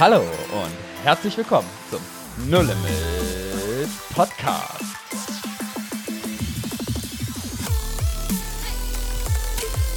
Hallo 0.00 0.20
und 0.22 1.04
herzlich 1.04 1.36
willkommen 1.36 1.68
zum 1.90 2.00
No 2.48 2.62
Limit 2.62 3.90
Podcast. 4.14 4.80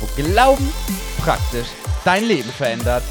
Wo 0.01 0.21
Glauben 0.21 0.73
praktisch 1.19 1.67
dein 2.03 2.25
Leben 2.25 2.49
verändert. 2.49 3.03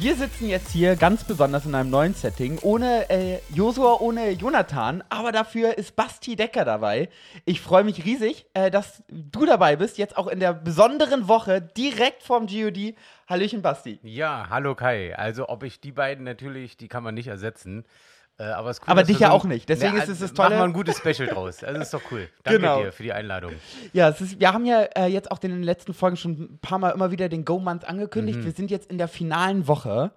Wir 0.00 0.14
sitzen 0.14 0.48
jetzt 0.48 0.70
hier 0.70 0.94
ganz 0.94 1.24
besonders 1.24 1.66
in 1.66 1.74
einem 1.74 1.90
neuen 1.90 2.14
Setting, 2.14 2.60
ohne 2.62 3.10
äh, 3.10 3.40
Josua, 3.52 3.96
ohne 3.98 4.30
Jonathan, 4.30 5.02
aber 5.08 5.32
dafür 5.32 5.76
ist 5.76 5.96
Basti 5.96 6.36
Decker 6.36 6.64
dabei. 6.64 7.08
Ich 7.44 7.60
freue 7.60 7.82
mich 7.82 8.04
riesig, 8.04 8.46
äh, 8.54 8.70
dass 8.70 9.02
du 9.08 9.44
dabei 9.44 9.74
bist, 9.74 9.98
jetzt 9.98 10.16
auch 10.16 10.28
in 10.28 10.38
der 10.38 10.52
besonderen 10.52 11.26
Woche 11.26 11.60
direkt 11.60 12.22
vom 12.22 12.46
GOD. 12.46 12.94
Hallöchen 13.28 13.60
Basti. 13.60 13.98
Ja, 14.04 14.46
hallo 14.50 14.76
Kai. 14.76 15.18
Also 15.18 15.48
ob 15.48 15.64
ich 15.64 15.80
die 15.80 15.90
beiden 15.90 16.22
natürlich, 16.22 16.76
die 16.76 16.86
kann 16.86 17.02
man 17.02 17.16
nicht 17.16 17.26
ersetzen. 17.26 17.84
Äh, 18.38 18.44
aber 18.44 18.70
cool, 18.70 18.76
Aber 18.86 19.02
dich 19.02 19.18
ja 19.18 19.28
so 19.28 19.34
auch 19.34 19.44
nicht. 19.44 19.68
Deswegen 19.68 19.94
Na, 19.96 20.02
ist 20.02 20.08
es 20.08 20.20
das 20.20 20.32
Machen 20.32 20.50
wir 20.52 20.58
Tolle. 20.58 20.70
ein 20.70 20.72
gutes 20.72 20.98
Special 20.98 21.26
draus. 21.28 21.64
Also 21.64 21.80
ist 21.80 21.92
doch 21.92 22.02
cool. 22.12 22.28
Danke 22.44 22.60
Genau. 22.60 22.82
dir 22.82 22.92
für 22.92 23.02
die 23.02 23.12
Einladung. 23.12 23.52
Ja, 23.92 24.08
ist, 24.08 24.38
wir 24.38 24.52
haben 24.52 24.64
ja 24.64 24.82
äh, 24.82 25.06
jetzt 25.06 25.30
auch 25.32 25.42
in 25.42 25.50
den 25.50 25.62
letzten 25.64 25.92
Folgen 25.92 26.16
schon 26.16 26.32
ein 26.32 26.58
paar 26.60 26.78
Mal 26.78 26.90
immer 26.90 27.10
wieder 27.10 27.28
den 27.28 27.44
Go-Month 27.44 27.84
angekündigt. 27.84 28.44
Wir 28.44 28.52
sind 28.52 28.70
jetzt 28.70 28.90
in 28.90 28.98
der 28.98 29.08
finalen 29.08 29.66
Woche. 29.66 30.12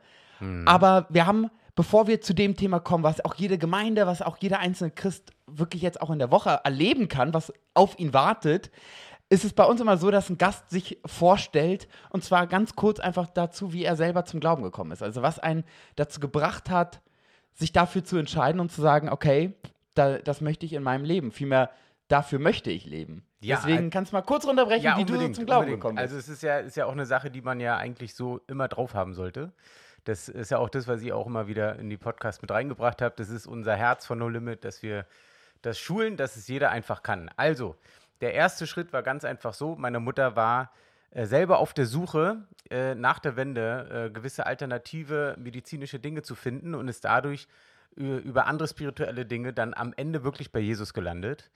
Aber 0.66 1.06
wir 1.10 1.28
haben, 1.28 1.52
bevor 1.76 2.08
wir 2.08 2.20
zu 2.22 2.34
dem 2.34 2.56
Thema 2.58 2.80
kommen, 2.80 3.04
was 3.04 3.24
auch 3.24 3.36
jede 3.36 3.60
Gemeinde, 3.60 4.08
was 4.08 4.24
auch 4.24 4.38
jeder 4.38 4.58
einzelne 4.58 4.90
Christ 4.90 5.34
wirklich 5.46 5.84
jetzt 5.84 6.02
auch 6.02 6.10
in 6.10 6.18
der 6.18 6.32
Woche 6.32 6.62
erleben 6.64 7.08
kann, 7.10 7.32
was 7.36 7.54
auf 7.76 8.00
ihn 8.00 8.12
wartet, 8.12 8.72
ist 9.30 9.46
es 9.46 9.54
bei 9.54 9.64
uns 9.64 9.80
immer 9.82 9.98
so, 9.98 10.10
dass 10.10 10.30
ein 10.32 10.40
Gast 10.40 10.70
sich 10.72 10.98
vorstellt 11.06 11.88
und 12.10 12.24
zwar 12.24 12.48
ganz 12.48 12.76
kurz 12.76 13.00
einfach 13.00 13.28
dazu, 13.30 13.72
wie 13.72 13.86
er 13.86 13.96
selber 13.96 14.26
zum 14.26 14.40
Glauben 14.40 14.64
gekommen 14.64 14.92
ist. 14.92 15.04
Also 15.04 15.22
was 15.22 15.38
einen 15.38 15.64
dazu 15.96 16.20
gebracht 16.20 16.72
hat, 16.72 17.02
sich 17.54 17.72
dafür 17.72 18.04
zu 18.04 18.18
entscheiden 18.18 18.60
und 18.60 18.72
zu 18.72 18.82
sagen, 18.82 19.10
okay, 19.10 19.54
da, 19.94 20.18
das 20.20 20.42
möchte 20.42 20.66
ich 20.66 20.74
in 20.74 20.84
meinem 20.84 21.04
Leben. 21.06 21.32
Vielmehr, 21.32 21.70
dafür 22.08 22.40
möchte 22.40 22.72
ich 22.72 22.86
leben. 22.86 23.26
Ja, 23.42 23.58
Deswegen 23.58 23.88
äh, 23.88 23.90
kannst 23.90 24.12
du 24.12 24.16
mal 24.16 24.22
kurz 24.22 24.46
runterbrechen, 24.46 24.84
Ja, 24.84 24.98
wie 24.98 25.06
du 25.06 25.16
so 25.18 25.28
zum 25.30 25.46
Glauben 25.46 25.62
unbedingt. 25.62 25.82
gekommen 25.82 25.96
bist. 25.96 26.04
Also 26.04 26.18
es 26.18 26.30
ist 26.30 26.44
ja, 26.44 26.60
ist 26.60 26.78
ja 26.78 26.86
auch 26.86 26.92
eine 26.92 27.06
Sache, 27.06 27.32
die 27.32 27.42
man 27.42 27.60
ja 27.60 27.78
eigentlich 27.78 28.14
so 28.14 28.40
immer 28.48 28.68
drauf 28.68 28.94
haben 28.94 29.14
sollte. 29.14 29.52
Das 30.04 30.30
ist 30.30 30.50
ja 30.52 30.58
auch 30.58 30.70
das, 30.70 30.88
was 30.88 31.02
ich 31.02 31.14
auch 31.14 31.28
immer 31.28 31.48
wieder 31.48 31.78
in 31.78 31.90
die 31.90 31.98
Podcast 31.98 32.42
mit 32.42 32.52
reingebracht 32.52 33.02
habe. 33.02 33.14
Das 33.18 33.30
ist 33.30 33.48
unser 33.48 33.76
Herz 33.76 34.06
von 34.06 34.18
No 34.20 34.30
Limit, 34.30 34.64
dass 34.66 34.82
wir 34.82 35.06
das 35.62 35.78
schulen, 35.78 36.18
dass 36.18 36.36
es 36.38 36.48
jeder 36.48 36.72
einfach 36.72 37.04
kann. 37.04 37.30
Also, 37.36 37.76
der 38.20 38.34
erste 38.34 38.66
Schritt 38.68 38.94
war 38.94 39.04
ganz 39.04 39.24
einfach 39.26 39.54
so. 39.54 39.76
Meine 39.76 40.00
Mutter 40.00 40.36
war 40.36 40.72
selber 41.14 41.60
auf 41.60 41.74
der 41.74 41.86
Suche 41.86 42.48
äh, 42.70 42.96
nach 42.96 43.20
der 43.20 43.36
Wende, 43.36 44.08
äh, 44.08 44.10
gewisse 44.12 44.46
alternative 44.46 45.36
medizinische 45.38 46.00
Dinge 46.00 46.22
zu 46.22 46.36
finden 46.36 46.76
und 46.76 46.88
ist 46.88 47.06
dadurch 47.06 47.48
ü- 47.98 48.18
über 48.20 48.48
andere 48.48 48.68
spirituelle 48.68 49.26
Dinge 49.26 49.54
dann 49.54 49.74
am 49.74 49.94
Ende 49.96 50.24
wirklich 50.24 50.52
bei 50.52 50.60
Jesus 50.60 50.94
gelandet 50.94 51.50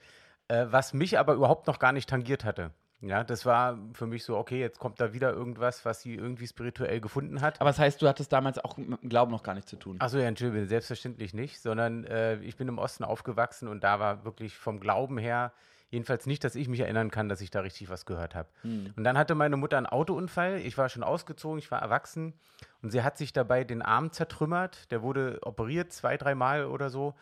äh, 0.48 0.66
was 0.70 0.94
mich 0.94 1.18
aber 1.18 1.34
überhaupt 1.34 1.66
noch 1.66 1.78
gar 1.78 1.92
nicht 1.92 2.08
tangiert 2.08 2.44
hatte. 2.44 2.70
Ja, 3.02 3.24
das 3.24 3.44
war 3.44 3.78
für 3.92 4.06
mich 4.06 4.24
so, 4.24 4.36
okay, 4.38 4.58
jetzt 4.58 4.78
kommt 4.78 5.00
da 5.00 5.12
wieder 5.12 5.30
irgendwas, 5.32 5.84
was 5.84 6.00
sie 6.00 6.14
irgendwie 6.14 6.46
spirituell 6.46 7.00
gefunden 7.00 7.42
hat. 7.42 7.60
Aber 7.60 7.68
das 7.68 7.78
heißt, 7.78 8.00
du 8.00 8.08
hattest 8.08 8.32
damals 8.32 8.58
auch 8.58 8.78
mit 8.78 9.02
dem 9.02 9.08
Glauben 9.10 9.30
noch 9.30 9.42
gar 9.42 9.54
nichts 9.54 9.68
zu 9.68 9.76
tun. 9.76 9.96
Achso, 9.98 10.18
ja, 10.18 10.26
Entschuldigung, 10.26 10.66
selbstverständlich 10.66 11.34
nicht, 11.34 11.60
sondern 11.60 12.04
äh, 12.04 12.36
ich 12.36 12.56
bin 12.56 12.68
im 12.68 12.78
Osten 12.78 13.04
aufgewachsen 13.04 13.68
und 13.68 13.84
da 13.84 14.00
war 14.00 14.24
wirklich 14.24 14.56
vom 14.56 14.80
Glauben 14.80 15.18
her, 15.18 15.52
jedenfalls 15.90 16.26
nicht, 16.26 16.44
dass 16.44 16.54
ich 16.54 16.68
mich 16.68 16.80
erinnern 16.80 17.10
kann, 17.10 17.28
dass 17.28 17.40
ich 17.40 17.50
da 17.50 17.60
richtig 17.60 17.88
was 17.88 18.06
gehört 18.06 18.34
habe. 18.34 18.48
Und 18.96 19.04
dann 19.04 19.16
hatte 19.16 19.34
meine 19.34 19.56
Mutter 19.56 19.76
einen 19.76 19.86
Autounfall, 19.86 20.58
ich 20.58 20.76
war 20.76 20.88
schon 20.88 21.02
ausgezogen, 21.02 21.58
ich 21.58 21.70
war 21.70 21.80
erwachsen 21.80 22.34
und 22.82 22.90
sie 22.90 23.02
hat 23.02 23.16
sich 23.16 23.32
dabei 23.32 23.64
den 23.64 23.82
Arm 23.82 24.12
zertrümmert, 24.12 24.90
der 24.90 25.02
wurde 25.02 25.38
operiert 25.42 25.92
zwei, 25.92 26.16
dreimal 26.16 26.66
oder 26.66 26.90
so. 26.90 27.14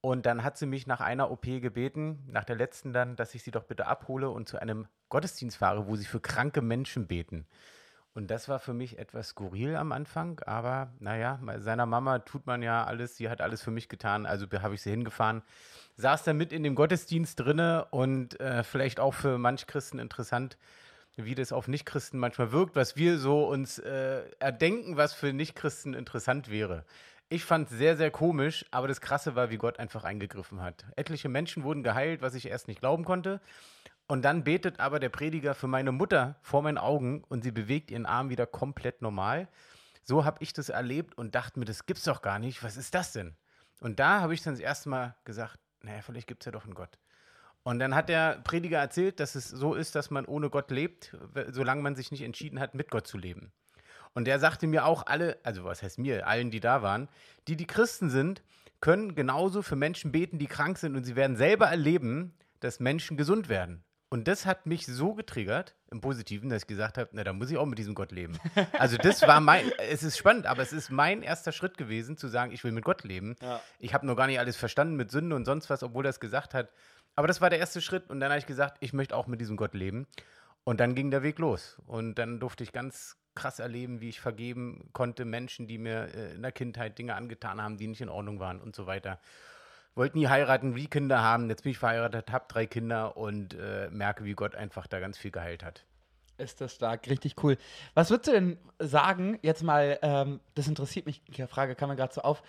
Und 0.00 0.26
dann 0.26 0.42
hat 0.42 0.58
sie 0.58 0.66
mich 0.66 0.88
nach 0.88 1.00
einer 1.00 1.30
OP 1.30 1.42
gebeten, 1.42 2.24
nach 2.26 2.44
der 2.44 2.56
letzten 2.56 2.92
dann, 2.92 3.14
dass 3.14 3.36
ich 3.36 3.44
sie 3.44 3.52
doch 3.52 3.62
bitte 3.62 3.86
abhole 3.86 4.30
und 4.30 4.48
zu 4.48 4.60
einem 4.60 4.88
Gottesdienst 5.10 5.58
fahre, 5.58 5.86
wo 5.86 5.94
sie 5.94 6.06
für 6.06 6.18
kranke 6.18 6.60
Menschen 6.60 7.06
beten. 7.06 7.46
Und 8.14 8.30
das 8.30 8.48
war 8.48 8.58
für 8.58 8.74
mich 8.74 8.98
etwas 8.98 9.28
skurril 9.28 9.74
am 9.74 9.90
Anfang, 9.90 10.38
aber 10.40 10.92
naja, 11.00 11.40
seiner 11.56 11.86
Mama 11.86 12.18
tut 12.18 12.46
man 12.46 12.62
ja 12.62 12.84
alles, 12.84 13.16
sie 13.16 13.30
hat 13.30 13.40
alles 13.40 13.62
für 13.62 13.70
mich 13.70 13.88
getan, 13.88 14.26
also 14.26 14.46
habe 14.60 14.74
ich 14.74 14.82
sie 14.82 14.90
hingefahren. 14.90 15.42
Saß 15.96 16.24
da 16.24 16.34
mit 16.34 16.52
in 16.52 16.62
dem 16.62 16.74
Gottesdienst 16.74 17.40
drinne 17.40 17.86
und 17.90 18.38
äh, 18.38 18.64
vielleicht 18.64 19.00
auch 19.00 19.14
für 19.14 19.38
manch 19.38 19.66
Christen 19.66 19.98
interessant, 19.98 20.58
wie 21.16 21.34
das 21.34 21.52
auf 21.52 21.68
Nichtchristen 21.68 22.18
manchmal 22.18 22.52
wirkt, 22.52 22.76
was 22.76 22.96
wir 22.96 23.18
so 23.18 23.46
uns 23.46 23.78
äh, 23.78 24.22
erdenken, 24.38 24.96
was 24.96 25.14
für 25.14 25.32
Nichtchristen 25.32 25.94
interessant 25.94 26.50
wäre. 26.50 26.84
Ich 27.28 27.44
fand 27.44 27.70
es 27.70 27.78
sehr, 27.78 27.96
sehr 27.96 28.10
komisch, 28.10 28.66
aber 28.70 28.88
das 28.88 29.00
Krasse 29.00 29.34
war, 29.34 29.50
wie 29.50 29.56
Gott 29.56 29.78
einfach 29.78 30.04
eingegriffen 30.04 30.60
hat. 30.60 30.84
Etliche 30.96 31.30
Menschen 31.30 31.62
wurden 31.62 31.82
geheilt, 31.82 32.20
was 32.20 32.34
ich 32.34 32.46
erst 32.46 32.68
nicht 32.68 32.80
glauben 32.80 33.04
konnte. 33.04 33.40
Und 34.12 34.26
dann 34.26 34.44
betet 34.44 34.78
aber 34.78 35.00
der 35.00 35.08
Prediger 35.08 35.54
für 35.54 35.68
meine 35.68 35.90
Mutter 35.90 36.36
vor 36.42 36.60
meinen 36.60 36.76
Augen 36.76 37.24
und 37.30 37.42
sie 37.44 37.50
bewegt 37.50 37.90
ihren 37.90 38.04
Arm 38.04 38.28
wieder 38.28 38.44
komplett 38.44 39.00
normal. 39.00 39.48
So 40.04 40.26
habe 40.26 40.36
ich 40.40 40.52
das 40.52 40.68
erlebt 40.68 41.16
und 41.16 41.34
dachte 41.34 41.58
mir, 41.58 41.64
das 41.64 41.86
gibt's 41.86 42.04
doch 42.04 42.20
gar 42.20 42.38
nicht. 42.38 42.62
Was 42.62 42.76
ist 42.76 42.94
das 42.94 43.12
denn? 43.12 43.34
Und 43.80 44.00
da 44.00 44.20
habe 44.20 44.34
ich 44.34 44.42
dann 44.42 44.52
das 44.52 44.60
erste 44.60 44.90
Mal 44.90 45.16
gesagt, 45.24 45.58
naja, 45.80 46.02
vielleicht 46.02 46.26
gibt 46.26 46.42
es 46.42 46.44
ja 46.44 46.52
doch 46.52 46.64
einen 46.64 46.74
Gott. 46.74 46.98
Und 47.62 47.78
dann 47.78 47.94
hat 47.94 48.10
der 48.10 48.42
Prediger 48.44 48.80
erzählt, 48.80 49.18
dass 49.18 49.34
es 49.34 49.48
so 49.48 49.72
ist, 49.72 49.94
dass 49.94 50.10
man 50.10 50.26
ohne 50.26 50.50
Gott 50.50 50.70
lebt, 50.70 51.16
solange 51.48 51.80
man 51.80 51.94
sich 51.94 52.10
nicht 52.10 52.20
entschieden 52.20 52.60
hat, 52.60 52.74
mit 52.74 52.90
Gott 52.90 53.06
zu 53.06 53.16
leben. 53.16 53.50
Und 54.12 54.26
der 54.26 54.38
sagte 54.38 54.66
mir 54.66 54.84
auch 54.84 55.06
alle, 55.06 55.38
also 55.42 55.64
was 55.64 55.82
heißt 55.82 55.98
mir, 55.98 56.26
allen, 56.26 56.50
die 56.50 56.60
da 56.60 56.82
waren, 56.82 57.08
die, 57.48 57.56
die 57.56 57.66
Christen 57.66 58.10
sind, 58.10 58.42
können 58.82 59.14
genauso 59.14 59.62
für 59.62 59.76
Menschen 59.76 60.12
beten, 60.12 60.38
die 60.38 60.48
krank 60.48 60.76
sind 60.76 60.96
und 60.96 61.04
sie 61.04 61.16
werden 61.16 61.38
selber 61.38 61.68
erleben, 61.68 62.34
dass 62.60 62.78
Menschen 62.78 63.16
gesund 63.16 63.48
werden. 63.48 63.82
Und 64.12 64.28
das 64.28 64.44
hat 64.44 64.66
mich 64.66 64.84
so 64.84 65.14
getriggert, 65.14 65.74
im 65.90 66.02
Positiven, 66.02 66.50
dass 66.50 66.64
ich 66.64 66.66
gesagt 66.66 66.98
habe, 66.98 67.08
na, 67.12 67.24
da 67.24 67.32
muss 67.32 67.50
ich 67.50 67.56
auch 67.56 67.64
mit 67.64 67.78
diesem 67.78 67.94
Gott 67.94 68.12
leben. 68.12 68.38
Also 68.78 68.98
das 68.98 69.22
war 69.22 69.40
mein, 69.40 69.72
es 69.78 70.02
ist 70.02 70.18
spannend, 70.18 70.44
aber 70.44 70.60
es 70.60 70.74
ist 70.74 70.90
mein 70.90 71.22
erster 71.22 71.50
Schritt 71.50 71.78
gewesen, 71.78 72.18
zu 72.18 72.28
sagen, 72.28 72.52
ich 72.52 72.62
will 72.62 72.72
mit 72.72 72.84
Gott 72.84 73.04
leben. 73.04 73.36
Ich 73.78 73.94
habe 73.94 74.06
noch 74.06 74.14
gar 74.14 74.26
nicht 74.26 74.38
alles 74.38 74.58
verstanden 74.58 74.96
mit 74.96 75.10
Sünde 75.10 75.34
und 75.34 75.46
sonst 75.46 75.70
was, 75.70 75.82
obwohl 75.82 76.04
er 76.04 76.10
es 76.10 76.20
gesagt 76.20 76.52
hat. 76.52 76.68
Aber 77.16 77.26
das 77.26 77.40
war 77.40 77.48
der 77.48 77.58
erste 77.58 77.80
Schritt 77.80 78.10
und 78.10 78.20
dann 78.20 78.28
habe 78.28 78.38
ich 78.38 78.44
gesagt, 78.44 78.76
ich 78.80 78.92
möchte 78.92 79.16
auch 79.16 79.26
mit 79.28 79.40
diesem 79.40 79.56
Gott 79.56 79.72
leben. 79.72 80.06
Und 80.64 80.78
dann 80.78 80.94
ging 80.94 81.10
der 81.10 81.22
Weg 81.22 81.38
los. 81.38 81.78
Und 81.86 82.16
dann 82.16 82.38
durfte 82.38 82.64
ich 82.64 82.72
ganz 82.72 83.16
krass 83.34 83.60
erleben, 83.60 84.02
wie 84.02 84.10
ich 84.10 84.20
vergeben 84.20 84.90
konnte 84.92 85.24
Menschen, 85.24 85.66
die 85.66 85.78
mir 85.78 86.14
äh, 86.14 86.34
in 86.34 86.42
der 86.42 86.52
Kindheit 86.52 86.98
Dinge 86.98 87.14
angetan 87.14 87.62
haben, 87.62 87.78
die 87.78 87.86
nicht 87.86 88.02
in 88.02 88.10
Ordnung 88.10 88.40
waren 88.40 88.60
und 88.60 88.76
so 88.76 88.86
weiter. 88.86 89.20
Wollte 89.94 90.16
nie 90.16 90.28
heiraten, 90.28 90.74
wie 90.74 90.86
Kinder 90.86 91.22
haben. 91.22 91.48
Jetzt 91.50 91.62
bin 91.64 91.72
ich 91.72 91.78
verheiratet, 91.78 92.32
habe 92.32 92.46
drei 92.48 92.66
Kinder 92.66 93.16
und 93.16 93.54
äh, 93.54 93.88
merke, 93.90 94.24
wie 94.24 94.32
Gott 94.32 94.54
einfach 94.54 94.86
da 94.86 95.00
ganz 95.00 95.18
viel 95.18 95.30
geheilt 95.30 95.62
hat. 95.62 95.84
Ist 96.38 96.60
das 96.60 96.74
stark, 96.74 97.08
richtig 97.08 97.34
cool. 97.42 97.58
Was 97.94 98.10
würdest 98.10 98.28
du 98.28 98.32
denn 98.32 98.58
sagen, 98.78 99.38
jetzt 99.42 99.62
mal, 99.62 99.98
ähm, 100.02 100.40
das 100.54 100.66
interessiert 100.66 101.04
mich, 101.06 101.22
die 101.24 101.46
Frage 101.46 101.74
kam 101.74 101.90
mir 101.90 101.96
gerade 101.96 102.14
so 102.14 102.22
auf, 102.22 102.42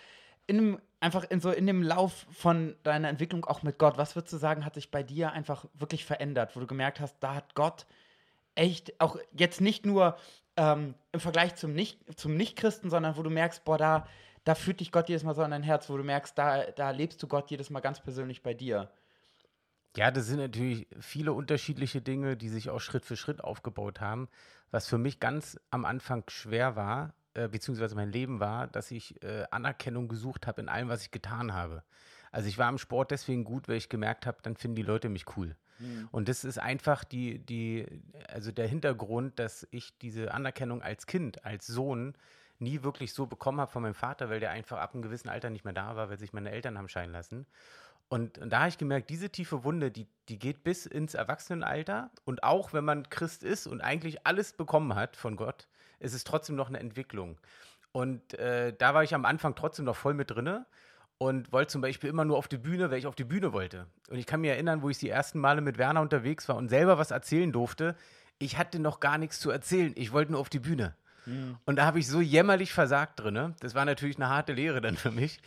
in 0.47 0.57
dem, 0.57 0.81
einfach 0.99 1.25
in 1.29 1.41
so 1.41 1.51
in 1.51 1.67
dem 1.67 1.83
Lauf 1.83 2.25
von 2.31 2.75
deiner 2.83 3.09
Entwicklung 3.09 3.45
auch 3.45 3.61
mit 3.61 3.77
Gott, 3.77 3.97
was 3.97 4.15
würdest 4.15 4.33
du 4.33 4.37
sagen, 4.37 4.65
hat 4.65 4.75
sich 4.75 4.89
bei 4.89 5.03
dir 5.03 5.33
einfach 5.33 5.65
wirklich 5.73 6.05
verändert, 6.05 6.55
wo 6.55 6.61
du 6.61 6.67
gemerkt 6.67 7.01
hast, 7.01 7.17
da 7.19 7.35
hat 7.35 7.55
Gott 7.55 7.85
echt, 8.55 8.99
auch 8.99 9.17
jetzt 9.33 9.61
nicht 9.61 9.85
nur 9.85 10.17
ähm, 10.55 10.95
im 11.11 11.19
Vergleich 11.19 11.55
zum 11.55 11.73
Nicht- 11.73 11.99
zum 12.17 12.35
Nicht-Christen, 12.35 12.89
sondern 12.89 13.17
wo 13.17 13.23
du 13.23 13.29
merkst, 13.29 13.63
boah, 13.65 13.77
da, 13.77 14.07
da 14.43 14.55
führt 14.55 14.79
dich 14.79 14.91
Gott 14.91 15.09
jedes 15.09 15.23
Mal 15.23 15.35
so 15.35 15.41
an 15.41 15.51
dein 15.51 15.63
Herz, 15.63 15.89
wo 15.89 15.97
du 15.97 16.03
merkst, 16.03 16.37
da, 16.37 16.71
da 16.71 16.91
lebst 16.91 17.21
du 17.23 17.27
Gott 17.27 17.49
jedes 17.51 17.69
Mal 17.69 17.79
ganz 17.79 18.01
persönlich 18.01 18.43
bei 18.43 18.53
dir. 18.53 18.89
Ja, 19.95 20.09
das 20.09 20.25
sind 20.25 20.39
natürlich 20.39 20.87
viele 20.99 21.33
unterschiedliche 21.33 22.01
Dinge, 22.01 22.35
die 22.35 22.49
sich 22.49 22.69
auch 22.69 22.79
Schritt 22.79 23.05
für 23.05 23.15
Schritt 23.15 23.43
aufgebaut 23.43 24.01
haben. 24.01 24.27
Was 24.71 24.87
für 24.87 24.97
mich 24.97 25.19
ganz 25.19 25.59
am 25.69 25.85
Anfang 25.85 26.23
schwer 26.29 26.75
war, 26.75 27.13
äh, 27.35 27.47
beziehungsweise 27.47 27.95
mein 27.95 28.11
Leben 28.11 28.39
war, 28.39 28.67
dass 28.67 28.89
ich 28.89 29.21
äh, 29.23 29.45
Anerkennung 29.51 30.07
gesucht 30.07 30.47
habe 30.47 30.61
in 30.61 30.69
allem, 30.69 30.89
was 30.89 31.03
ich 31.03 31.11
getan 31.11 31.53
habe. 31.53 31.83
Also 32.31 32.49
ich 32.49 32.57
war 32.57 32.69
im 32.69 32.79
Sport 32.79 33.11
deswegen 33.11 33.43
gut, 33.43 33.67
weil 33.67 33.77
ich 33.77 33.89
gemerkt 33.89 34.25
habe, 34.25 34.39
dann 34.41 34.55
finden 34.55 34.75
die 34.75 34.81
Leute 34.81 35.09
mich 35.09 35.25
cool. 35.37 35.55
Und 36.11 36.29
das 36.29 36.43
ist 36.43 36.59
einfach 36.59 37.03
die, 37.03 37.39
die, 37.39 37.85
also 38.27 38.51
der 38.51 38.67
Hintergrund, 38.67 39.39
dass 39.39 39.67
ich 39.71 39.97
diese 39.97 40.33
Anerkennung 40.33 40.81
als 40.81 41.07
Kind, 41.07 41.43
als 41.45 41.67
Sohn 41.67 42.15
nie 42.59 42.83
wirklich 42.83 43.13
so 43.13 43.25
bekommen 43.25 43.59
habe 43.59 43.71
von 43.71 43.81
meinem 43.81 43.93
Vater, 43.93 44.29
weil 44.29 44.39
der 44.39 44.51
einfach 44.51 44.79
ab 44.79 44.93
einem 44.93 45.01
gewissen 45.01 45.29
Alter 45.29 45.49
nicht 45.49 45.65
mehr 45.65 45.73
da 45.73 45.95
war, 45.95 46.09
weil 46.09 46.19
sich 46.19 46.33
meine 46.33 46.51
Eltern 46.51 46.77
haben 46.77 46.87
scheiden 46.87 47.11
lassen. 47.11 47.45
Und, 48.09 48.37
und 48.37 48.51
da 48.51 48.59
habe 48.59 48.69
ich 48.69 48.77
gemerkt, 48.77 49.09
diese 49.09 49.29
tiefe 49.29 49.63
Wunde, 49.63 49.89
die, 49.89 50.07
die 50.29 50.37
geht 50.37 50.63
bis 50.63 50.85
ins 50.85 51.15
Erwachsenenalter. 51.15 52.11
Und 52.25 52.43
auch 52.43 52.73
wenn 52.73 52.85
man 52.85 53.09
Christ 53.09 53.43
ist 53.43 53.65
und 53.65 53.81
eigentlich 53.81 54.27
alles 54.27 54.53
bekommen 54.53 54.95
hat 54.95 55.15
von 55.15 55.35
Gott, 55.35 55.67
ist 55.99 56.13
es 56.13 56.23
trotzdem 56.23 56.55
noch 56.55 56.69
eine 56.69 56.79
Entwicklung. 56.79 57.39
Und 57.91 58.33
äh, 58.35 58.73
da 58.77 58.93
war 58.93 59.03
ich 59.03 59.15
am 59.15 59.25
Anfang 59.25 59.55
trotzdem 59.55 59.85
noch 59.85 59.95
voll 59.95 60.13
mit 60.13 60.31
drinne 60.31 60.65
und 61.17 61.51
wollte 61.51 61.71
zum 61.71 61.81
Beispiel 61.81 62.09
immer 62.09 62.25
nur 62.25 62.37
auf 62.37 62.47
die 62.47 62.57
Bühne, 62.57 62.91
weil 62.91 62.97
ich 62.97 63.07
auf 63.07 63.15
die 63.15 63.23
Bühne 63.23 63.53
wollte. 63.53 63.87
Und 64.09 64.17
ich 64.17 64.25
kann 64.25 64.41
mich 64.41 64.49
erinnern, 64.49 64.81
wo 64.81 64.89
ich 64.89 64.97
die 64.97 65.09
ersten 65.09 65.39
Male 65.39 65.61
mit 65.61 65.77
Werner 65.77 66.01
unterwegs 66.01 66.49
war 66.49 66.55
und 66.55 66.69
selber 66.69 66.97
was 66.97 67.11
erzählen 67.11 67.51
durfte. 67.51 67.95
ich 68.39 68.57
hatte 68.57 68.79
noch 68.79 68.99
gar 68.99 69.17
nichts 69.17 69.39
zu 69.39 69.51
erzählen. 69.51 69.93
Ich 69.95 70.11
wollte 70.11 70.33
nur 70.33 70.41
auf 70.41 70.49
die 70.49 70.59
Bühne. 70.59 70.95
Mhm. 71.25 71.57
Und 71.65 71.77
da 71.77 71.85
habe 71.85 71.99
ich 71.99 72.07
so 72.07 72.21
jämmerlich 72.21 72.73
versagt 72.73 73.19
drin. 73.19 73.55
Das 73.59 73.75
war 73.75 73.85
natürlich 73.85 74.17
eine 74.17 74.29
harte 74.29 74.53
Lehre 74.53 74.81
dann 74.81 74.97
für 74.97 75.11
mich. 75.11 75.39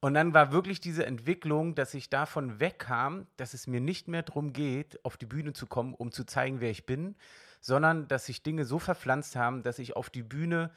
Und 0.00 0.12
dann 0.12 0.34
war 0.34 0.52
wirklich 0.52 0.80
diese 0.80 1.06
Entwicklung, 1.06 1.74
dass 1.74 1.94
ich 1.94 2.10
davon 2.10 2.60
wegkam, 2.60 3.26
dass 3.38 3.54
es 3.54 3.66
mir 3.66 3.80
nicht 3.80 4.06
mehr 4.06 4.22
darum 4.22 4.52
geht, 4.52 5.02
auf 5.02 5.16
die 5.16 5.24
Bühne 5.24 5.54
zu 5.54 5.66
kommen, 5.66 5.94
um 5.94 6.12
zu 6.12 6.24
zeigen, 6.24 6.60
wer 6.60 6.70
ich 6.70 6.84
bin, 6.84 7.16
sondern 7.62 8.06
dass 8.08 8.26
sich 8.26 8.42
Dinge 8.42 8.66
so 8.66 8.78
verpflanzt 8.78 9.34
haben, 9.34 9.62
dass 9.62 9.78
ich 9.78 9.96
auf 9.96 10.10
die 10.10 10.22
Bühne 10.22 10.70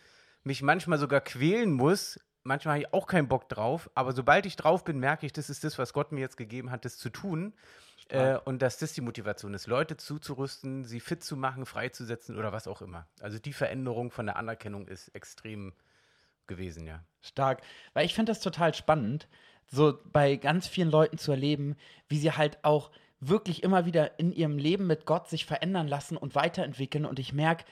mich 0.45 0.61
manchmal 0.61 0.97
sogar 0.97 1.19
quälen 1.19 1.73
muss. 1.73 2.19
Manchmal 2.43 2.75
habe 2.75 2.83
ich 2.83 2.93
auch 2.93 3.05
keinen 3.05 3.27
Bock 3.27 3.49
drauf, 3.49 3.89
aber 3.95 4.13
sobald 4.13 4.45
ich 4.45 4.55
drauf 4.55 4.85
bin, 4.85 4.97
merke 4.97 5.25
ich, 5.25 5.33
das 5.33 5.49
ist 5.49 5.65
das, 5.65 5.77
was 5.77 5.91
Gott 5.91 6.13
mir 6.13 6.21
jetzt 6.21 6.37
gegeben 6.37 6.71
hat, 6.71 6.85
das 6.85 6.97
zu 6.97 7.09
tun. 7.09 7.53
Äh, 8.09 8.37
und 8.45 8.61
dass 8.61 8.77
das 8.77 8.93
die 8.93 9.01
Motivation 9.01 9.53
ist, 9.53 9.67
Leute 9.67 9.97
zuzurüsten, 9.97 10.85
sie 10.85 10.99
fit 10.99 11.23
zu 11.23 11.35
machen, 11.35 11.65
freizusetzen 11.65 12.37
oder 12.37 12.51
was 12.51 12.67
auch 12.67 12.81
immer. 12.81 13.07
Also 13.19 13.39
die 13.39 13.53
Veränderung 13.53 14.11
von 14.11 14.25
der 14.25 14.37
Anerkennung 14.37 14.87
ist 14.87 15.09
extrem 15.09 15.73
gewesen, 16.47 16.87
ja. 16.87 17.03
Stark. 17.21 17.61
Weil 17.93 18.05
ich 18.05 18.15
finde 18.15 18.31
das 18.31 18.39
total 18.39 18.73
spannend, 18.73 19.27
so 19.69 19.99
bei 20.05 20.37
ganz 20.37 20.67
vielen 20.67 20.89
Leuten 20.89 21.17
zu 21.17 21.31
erleben, 21.31 21.75
wie 22.07 22.17
sie 22.17 22.31
halt 22.31 22.63
auch 22.63 22.91
wirklich 23.19 23.63
immer 23.63 23.85
wieder 23.85 24.19
in 24.19 24.31
ihrem 24.31 24.57
Leben 24.57 24.87
mit 24.87 25.05
Gott 25.05 25.27
sich 25.27 25.45
verändern 25.45 25.87
lassen 25.87 26.17
und 26.17 26.35
weiterentwickeln. 26.35 27.05
Und 27.05 27.19
ich 27.19 27.33
merke, 27.33 27.65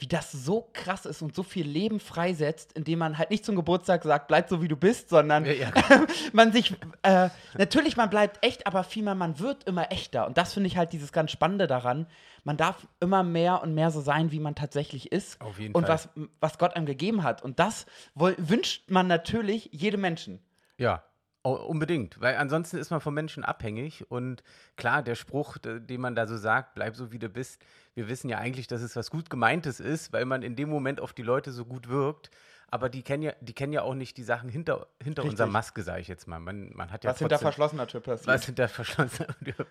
wie 0.00 0.06
das 0.06 0.32
so 0.32 0.68
krass 0.72 1.06
ist 1.06 1.22
und 1.22 1.34
so 1.34 1.42
viel 1.42 1.66
Leben 1.66 2.00
freisetzt, 2.00 2.72
indem 2.72 3.00
man 3.00 3.18
halt 3.18 3.30
nicht 3.30 3.44
zum 3.44 3.56
Geburtstag 3.56 4.02
sagt, 4.02 4.28
bleib 4.28 4.48
so 4.48 4.62
wie 4.62 4.68
du 4.68 4.76
bist, 4.76 5.10
sondern 5.10 5.44
ja, 5.44 5.52
ja. 5.52 5.70
man 6.32 6.52
sich, 6.52 6.74
äh, 7.02 7.28
natürlich, 7.56 7.96
man 7.96 8.10
bleibt 8.10 8.44
echt, 8.44 8.66
aber 8.66 8.82
vielmehr, 8.84 9.14
man 9.14 9.38
wird 9.38 9.64
immer 9.64 9.92
echter. 9.92 10.26
Und 10.26 10.38
das 10.38 10.54
finde 10.54 10.68
ich 10.68 10.76
halt 10.76 10.92
dieses 10.92 11.12
ganz 11.12 11.30
Spannende 11.30 11.66
daran. 11.66 12.06
Man 12.44 12.56
darf 12.56 12.86
immer 13.00 13.22
mehr 13.22 13.62
und 13.62 13.74
mehr 13.74 13.90
so 13.90 14.00
sein, 14.00 14.32
wie 14.32 14.40
man 14.40 14.54
tatsächlich 14.54 15.12
ist. 15.12 15.40
Auf 15.40 15.58
jeden 15.58 15.74
und 15.74 15.86
Fall. 15.86 15.94
was, 15.94 16.08
was 16.40 16.58
Gott 16.58 16.74
einem 16.74 16.86
gegeben 16.86 17.22
hat. 17.22 17.42
Und 17.42 17.58
das 17.58 17.84
wünscht 18.14 18.90
man 18.90 19.06
natürlich 19.06 19.68
jedem 19.72 20.00
Menschen. 20.00 20.40
Ja, 20.78 21.02
Oh, 21.42 21.54
unbedingt, 21.54 22.20
weil 22.20 22.36
ansonsten 22.36 22.76
ist 22.76 22.90
man 22.90 23.00
vom 23.00 23.14
Menschen 23.14 23.44
abhängig 23.44 24.10
und 24.10 24.42
klar, 24.76 25.02
der 25.02 25.14
Spruch, 25.14 25.56
den 25.56 25.98
man 25.98 26.14
da 26.14 26.26
so 26.26 26.36
sagt, 26.36 26.74
bleib 26.74 26.96
so 26.96 27.12
wie 27.12 27.18
du 27.18 27.30
bist, 27.30 27.64
wir 27.94 28.10
wissen 28.10 28.28
ja 28.28 28.36
eigentlich, 28.36 28.66
dass 28.66 28.82
es 28.82 28.94
was 28.94 29.10
gut 29.10 29.30
gemeintes 29.30 29.80
ist, 29.80 30.12
weil 30.12 30.26
man 30.26 30.42
in 30.42 30.54
dem 30.54 30.68
Moment 30.68 31.00
auf 31.00 31.14
die 31.14 31.22
Leute 31.22 31.52
so 31.52 31.64
gut 31.64 31.88
wirkt 31.88 32.30
aber 32.70 32.88
die 32.88 33.02
kennen 33.02 33.22
ja, 33.22 33.32
die 33.40 33.52
kennen 33.52 33.72
ja 33.72 33.82
auch 33.82 33.94
nicht 33.94 34.16
die 34.16 34.22
Sachen 34.22 34.48
hinter, 34.48 34.86
hinter 35.02 35.24
unserer 35.24 35.48
Maske, 35.48 35.82
sage 35.82 36.00
ich 36.00 36.08
jetzt 36.08 36.28
mal. 36.28 36.38
Man, 36.38 36.70
man 36.74 36.92
hat 36.92 37.02
ja 37.02 37.10
was 37.10 37.18
hinter 37.18 37.38
verschlossener 37.38 37.86
Tür 37.88 38.00
passiert. 38.00 38.28
Was 38.28 38.44
hinter 38.46 38.68
verschlossener 38.68 39.34
Tür. 39.44 39.66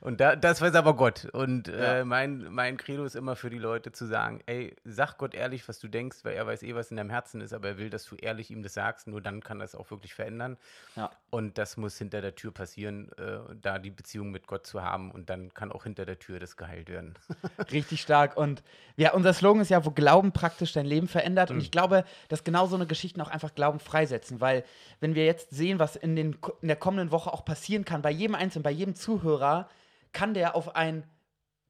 Und 0.00 0.20
da, 0.20 0.36
das 0.36 0.60
weiß 0.60 0.74
aber 0.76 0.94
Gott. 0.94 1.26
Und 1.32 1.66
ja. 1.66 1.98
äh, 1.98 2.04
mein, 2.04 2.52
mein 2.52 2.76
Credo 2.76 3.04
ist 3.04 3.16
immer 3.16 3.34
für 3.34 3.50
die 3.50 3.58
Leute 3.58 3.90
zu 3.90 4.06
sagen, 4.06 4.40
ey, 4.46 4.76
sag 4.84 5.18
Gott 5.18 5.34
ehrlich, 5.34 5.68
was 5.68 5.80
du 5.80 5.88
denkst, 5.88 6.18
weil 6.22 6.34
er 6.34 6.46
weiß 6.46 6.62
eh, 6.62 6.74
was 6.74 6.90
in 6.90 6.96
deinem 6.96 7.10
Herzen 7.10 7.40
ist, 7.40 7.52
aber 7.52 7.68
er 7.68 7.78
will, 7.78 7.90
dass 7.90 8.04
du 8.04 8.14
ehrlich 8.14 8.50
ihm 8.50 8.62
das 8.62 8.74
sagst. 8.74 9.08
Nur 9.08 9.20
dann 9.20 9.42
kann 9.42 9.58
das 9.58 9.74
auch 9.74 9.90
wirklich 9.90 10.14
verändern. 10.14 10.56
Ja. 10.94 11.10
Und 11.30 11.58
das 11.58 11.76
muss 11.76 11.98
hinter 11.98 12.20
der 12.20 12.36
Tür 12.36 12.52
passieren, 12.52 13.10
äh, 13.18 13.38
da 13.60 13.80
die 13.80 13.90
Beziehung 13.90 14.30
mit 14.30 14.46
Gott 14.46 14.66
zu 14.66 14.82
haben. 14.82 15.10
Und 15.10 15.28
dann 15.28 15.52
kann 15.54 15.72
auch 15.72 15.82
hinter 15.82 16.04
der 16.04 16.20
Tür 16.20 16.38
das 16.38 16.56
geheilt 16.56 16.88
werden. 16.88 17.14
Richtig 17.72 18.00
stark. 18.00 18.36
Und 18.36 18.62
ja, 18.96 19.12
unser 19.12 19.32
Slogan 19.32 19.60
ist 19.60 19.70
ja, 19.70 19.84
wo 19.84 19.90
Glauben 19.90 20.30
praktisch 20.30 20.72
dein 20.72 20.86
Leben 20.86 21.08
verändert. 21.08 21.50
Und 21.50 21.56
mhm. 21.56 21.62
ich 21.62 21.72
glaube, 21.72 22.04
dass 22.44 22.52
genau 22.52 22.66
so 22.66 22.76
eine 22.76 22.86
Geschichte 22.86 23.22
auch 23.22 23.28
einfach 23.28 23.54
Glauben 23.54 23.80
freisetzen, 23.80 24.40
weil 24.40 24.64
wenn 25.00 25.14
wir 25.14 25.24
jetzt 25.24 25.50
sehen, 25.50 25.78
was 25.78 25.96
in, 25.96 26.16
den, 26.16 26.36
in 26.60 26.68
der 26.68 26.76
kommenden 26.76 27.10
Woche 27.10 27.32
auch 27.32 27.44
passieren 27.44 27.84
kann, 27.84 28.02
bei 28.02 28.10
jedem 28.10 28.34
Einzelnen, 28.34 28.62
bei 28.62 28.70
jedem 28.70 28.94
Zuhörer, 28.94 29.68
kann 30.12 30.34
der 30.34 30.54
auf 30.54 30.76
ein 30.76 31.04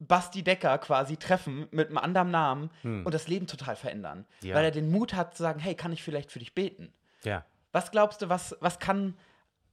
Basti 0.01 0.43
Decker 0.43 0.77
quasi 0.79 1.17
treffen 1.17 1.67
mit 1.71 1.89
einem 1.89 1.99
anderen 1.99 2.31
Namen 2.31 2.71
hm. 2.83 3.07
und 3.07 3.15
das 3.15 3.29
Leben 3.29 3.47
total 3.47 3.77
verändern. 3.77 4.27
Ja. 4.43 4.55
Weil 4.55 4.65
er 4.65 4.71
den 4.71 4.91
Mut 4.91 5.15
hat 5.15 5.37
zu 5.37 5.43
sagen, 5.43 5.61
hey, 5.61 5.75
kann 5.75 5.93
ich 5.93 6.03
vielleicht 6.03 6.31
für 6.31 6.41
dich 6.41 6.55
beten? 6.55 6.93
Ja. 7.23 7.45
Was 7.73 7.91
glaubst 7.91 8.21
du, 8.21 8.29
was, 8.29 8.57
was 8.61 8.79
kann 8.79 9.17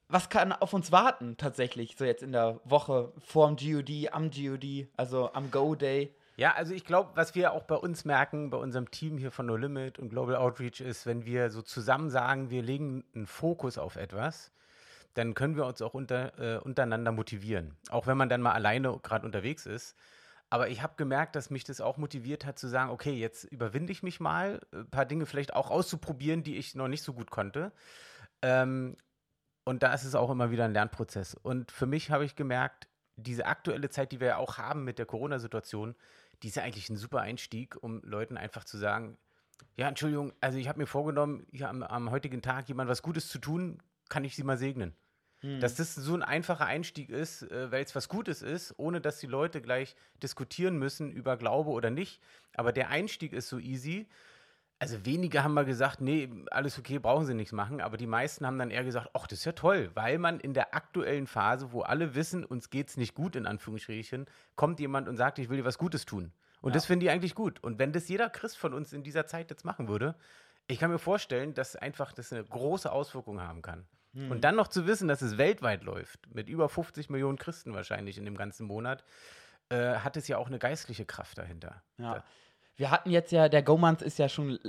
was 0.07 0.27
kann 0.27 0.51
auf 0.51 0.73
uns 0.73 0.91
warten 0.91 1.37
tatsächlich 1.37 1.95
so 1.97 2.03
jetzt 2.03 2.21
in 2.21 2.33
der 2.33 2.59
Woche 2.65 3.13
vorm 3.19 3.55
GOD, 3.55 4.09
am 4.11 4.29
GOD, 4.29 4.89
also 4.97 5.31
am 5.31 5.51
Go 5.51 5.73
Day? 5.73 6.13
Ja, 6.41 6.55
also 6.55 6.73
ich 6.73 6.85
glaube, 6.85 7.11
was 7.13 7.35
wir 7.35 7.53
auch 7.53 7.65
bei 7.65 7.75
uns 7.75 8.03
merken, 8.03 8.49
bei 8.49 8.57
unserem 8.57 8.89
Team 8.89 9.19
hier 9.19 9.29
von 9.29 9.45
No 9.45 9.55
Limit 9.55 9.99
und 9.99 10.09
Global 10.09 10.35
Outreach 10.37 10.81
ist, 10.81 11.05
wenn 11.05 11.23
wir 11.23 11.51
so 11.51 11.61
zusammen 11.61 12.09
sagen, 12.09 12.49
wir 12.49 12.63
legen 12.63 13.03
einen 13.13 13.27
Fokus 13.27 13.77
auf 13.77 13.95
etwas, 13.95 14.51
dann 15.13 15.35
können 15.35 15.55
wir 15.55 15.67
uns 15.67 15.83
auch 15.83 15.93
unter, 15.93 16.39
äh, 16.39 16.57
untereinander 16.57 17.11
motivieren. 17.11 17.77
Auch 17.91 18.07
wenn 18.07 18.17
man 18.17 18.27
dann 18.27 18.41
mal 18.41 18.53
alleine 18.53 18.99
gerade 19.03 19.23
unterwegs 19.23 19.67
ist. 19.67 19.95
Aber 20.49 20.67
ich 20.69 20.81
habe 20.81 20.95
gemerkt, 20.97 21.35
dass 21.35 21.51
mich 21.51 21.63
das 21.63 21.79
auch 21.79 21.97
motiviert 21.97 22.43
hat 22.43 22.57
zu 22.57 22.67
sagen, 22.67 22.89
okay, 22.89 23.13
jetzt 23.13 23.43
überwinde 23.43 23.91
ich 23.91 24.01
mich 24.01 24.19
mal, 24.19 24.61
ein 24.73 24.89
paar 24.89 25.05
Dinge 25.05 25.27
vielleicht 25.27 25.53
auch 25.53 25.69
auszuprobieren, 25.69 26.41
die 26.41 26.57
ich 26.57 26.73
noch 26.73 26.87
nicht 26.87 27.03
so 27.03 27.13
gut 27.13 27.29
konnte. 27.29 27.71
Ähm, 28.41 28.97
und 29.63 29.83
da 29.83 29.93
ist 29.93 30.05
es 30.05 30.15
auch 30.15 30.31
immer 30.31 30.49
wieder 30.49 30.65
ein 30.65 30.73
Lernprozess. 30.73 31.35
Und 31.35 31.71
für 31.71 31.85
mich 31.85 32.09
habe 32.09 32.25
ich 32.25 32.35
gemerkt, 32.35 32.87
diese 33.15 33.45
aktuelle 33.45 33.91
Zeit, 33.91 34.11
die 34.11 34.19
wir 34.19 34.27
ja 34.27 34.37
auch 34.37 34.57
haben 34.57 34.83
mit 34.83 34.97
der 34.97 35.05
Corona-Situation, 35.05 35.95
die 36.41 36.47
ist 36.47 36.55
ja 36.55 36.63
eigentlich 36.63 36.89
ein 36.89 36.97
super 36.97 37.21
Einstieg, 37.21 37.77
um 37.81 38.01
Leuten 38.03 38.37
einfach 38.37 38.63
zu 38.63 38.77
sagen, 38.77 39.17
ja, 39.77 39.87
Entschuldigung, 39.87 40.33
also 40.41 40.57
ich 40.57 40.67
habe 40.67 40.79
mir 40.79 40.87
vorgenommen, 40.87 41.45
hier 41.51 41.69
am, 41.69 41.83
am, 41.83 42.11
heutigen 42.11 42.41
Tag 42.41 42.67
jemand 42.67 42.89
was 42.89 43.01
Gutes 43.01 43.29
zu 43.29 43.39
tun, 43.39 43.81
kann 44.09 44.23
ich 44.23 44.35
sie 44.35 44.43
mal 44.43 44.57
segnen. 44.57 44.95
Hm. 45.41 45.59
Dass 45.59 45.75
das 45.75 45.95
so 45.95 46.13
ein 46.13 46.23
einfacher 46.23 46.65
Einstieg 46.65 47.09
ist, 47.09 47.43
äh, 47.43 47.71
weil 47.71 47.83
es 47.83 47.95
was 47.95 48.09
Gutes 48.09 48.41
ist, 48.41 48.73
ohne 48.77 49.01
dass 49.01 49.19
die 49.19 49.27
Leute 49.27 49.61
gleich 49.61 49.95
diskutieren 50.21 50.77
müssen 50.77 51.11
über 51.11 51.37
Glaube 51.37 51.69
oder 51.69 51.89
nicht. 51.89 52.21
Aber 52.53 52.71
der 52.71 52.89
Einstieg 52.89 53.33
ist 53.33 53.49
so 53.49 53.59
easy 53.59 54.07
also 54.81 55.05
wenige 55.05 55.43
haben 55.43 55.53
mal 55.53 55.63
gesagt, 55.63 56.01
nee, 56.01 56.27
alles 56.49 56.79
okay, 56.79 56.97
brauchen 56.97 57.27
sie 57.27 57.35
nichts 57.35 57.51
machen, 57.51 57.81
aber 57.81 57.97
die 57.97 58.07
meisten 58.07 58.47
haben 58.47 58.57
dann 58.57 58.71
eher 58.71 58.83
gesagt, 58.83 59.11
ach, 59.13 59.27
das 59.27 59.37
ist 59.37 59.45
ja 59.45 59.51
toll, 59.51 59.91
weil 59.93 60.17
man 60.17 60.39
in 60.39 60.55
der 60.55 60.73
aktuellen 60.73 61.27
Phase, 61.27 61.71
wo 61.71 61.81
alle 61.81 62.15
wissen, 62.15 62.43
uns 62.43 62.71
geht 62.71 62.89
es 62.89 62.97
nicht 62.97 63.13
gut, 63.13 63.35
in 63.35 63.45
Anführungsstrichen, 63.45 64.25
kommt 64.55 64.79
jemand 64.79 65.07
und 65.07 65.17
sagt, 65.17 65.37
ich 65.37 65.49
will 65.49 65.57
dir 65.57 65.65
was 65.65 65.77
Gutes 65.77 66.05
tun. 66.05 66.33
Und 66.61 66.71
ja. 66.71 66.73
das 66.73 66.87
finde 66.87 67.05
ich 67.05 67.11
eigentlich 67.11 67.35
gut. 67.35 67.63
Und 67.63 67.77
wenn 67.77 67.91
das 67.91 68.09
jeder 68.09 68.27
Christ 68.31 68.57
von 68.57 68.73
uns 68.73 68.91
in 68.91 69.03
dieser 69.03 69.27
Zeit 69.27 69.51
jetzt 69.51 69.65
machen 69.65 69.87
würde, 69.87 70.15
ich 70.65 70.79
kann 70.79 70.89
mir 70.89 70.97
vorstellen, 70.97 71.53
dass 71.53 71.75
einfach 71.75 72.11
das 72.11 72.33
eine 72.33 72.43
große 72.43 72.91
Auswirkung 72.91 73.39
haben 73.39 73.61
kann. 73.61 73.85
Hm. 74.15 74.31
Und 74.31 74.43
dann 74.43 74.55
noch 74.55 74.67
zu 74.67 74.87
wissen, 74.87 75.07
dass 75.07 75.21
es 75.21 75.37
weltweit 75.37 75.83
läuft, 75.83 76.33
mit 76.33 76.49
über 76.49 76.69
50 76.69 77.11
Millionen 77.11 77.37
Christen 77.37 77.75
wahrscheinlich 77.75 78.17
in 78.17 78.25
dem 78.25 78.35
ganzen 78.35 78.65
Monat, 78.65 79.03
äh, 79.69 79.97
hat 79.97 80.17
es 80.17 80.27
ja 80.27 80.39
auch 80.39 80.47
eine 80.47 80.57
geistliche 80.57 81.05
Kraft 81.05 81.37
dahinter. 81.37 81.83
Ja. 81.99 82.15
Da, 82.15 82.23
wir 82.75 82.91
hatten 82.91 83.09
jetzt 83.09 83.31
ja, 83.31 83.49
der 83.49 83.61
Go-Month 83.63 84.01
ist 84.01 84.19
ja 84.19 84.29
schon, 84.29 84.59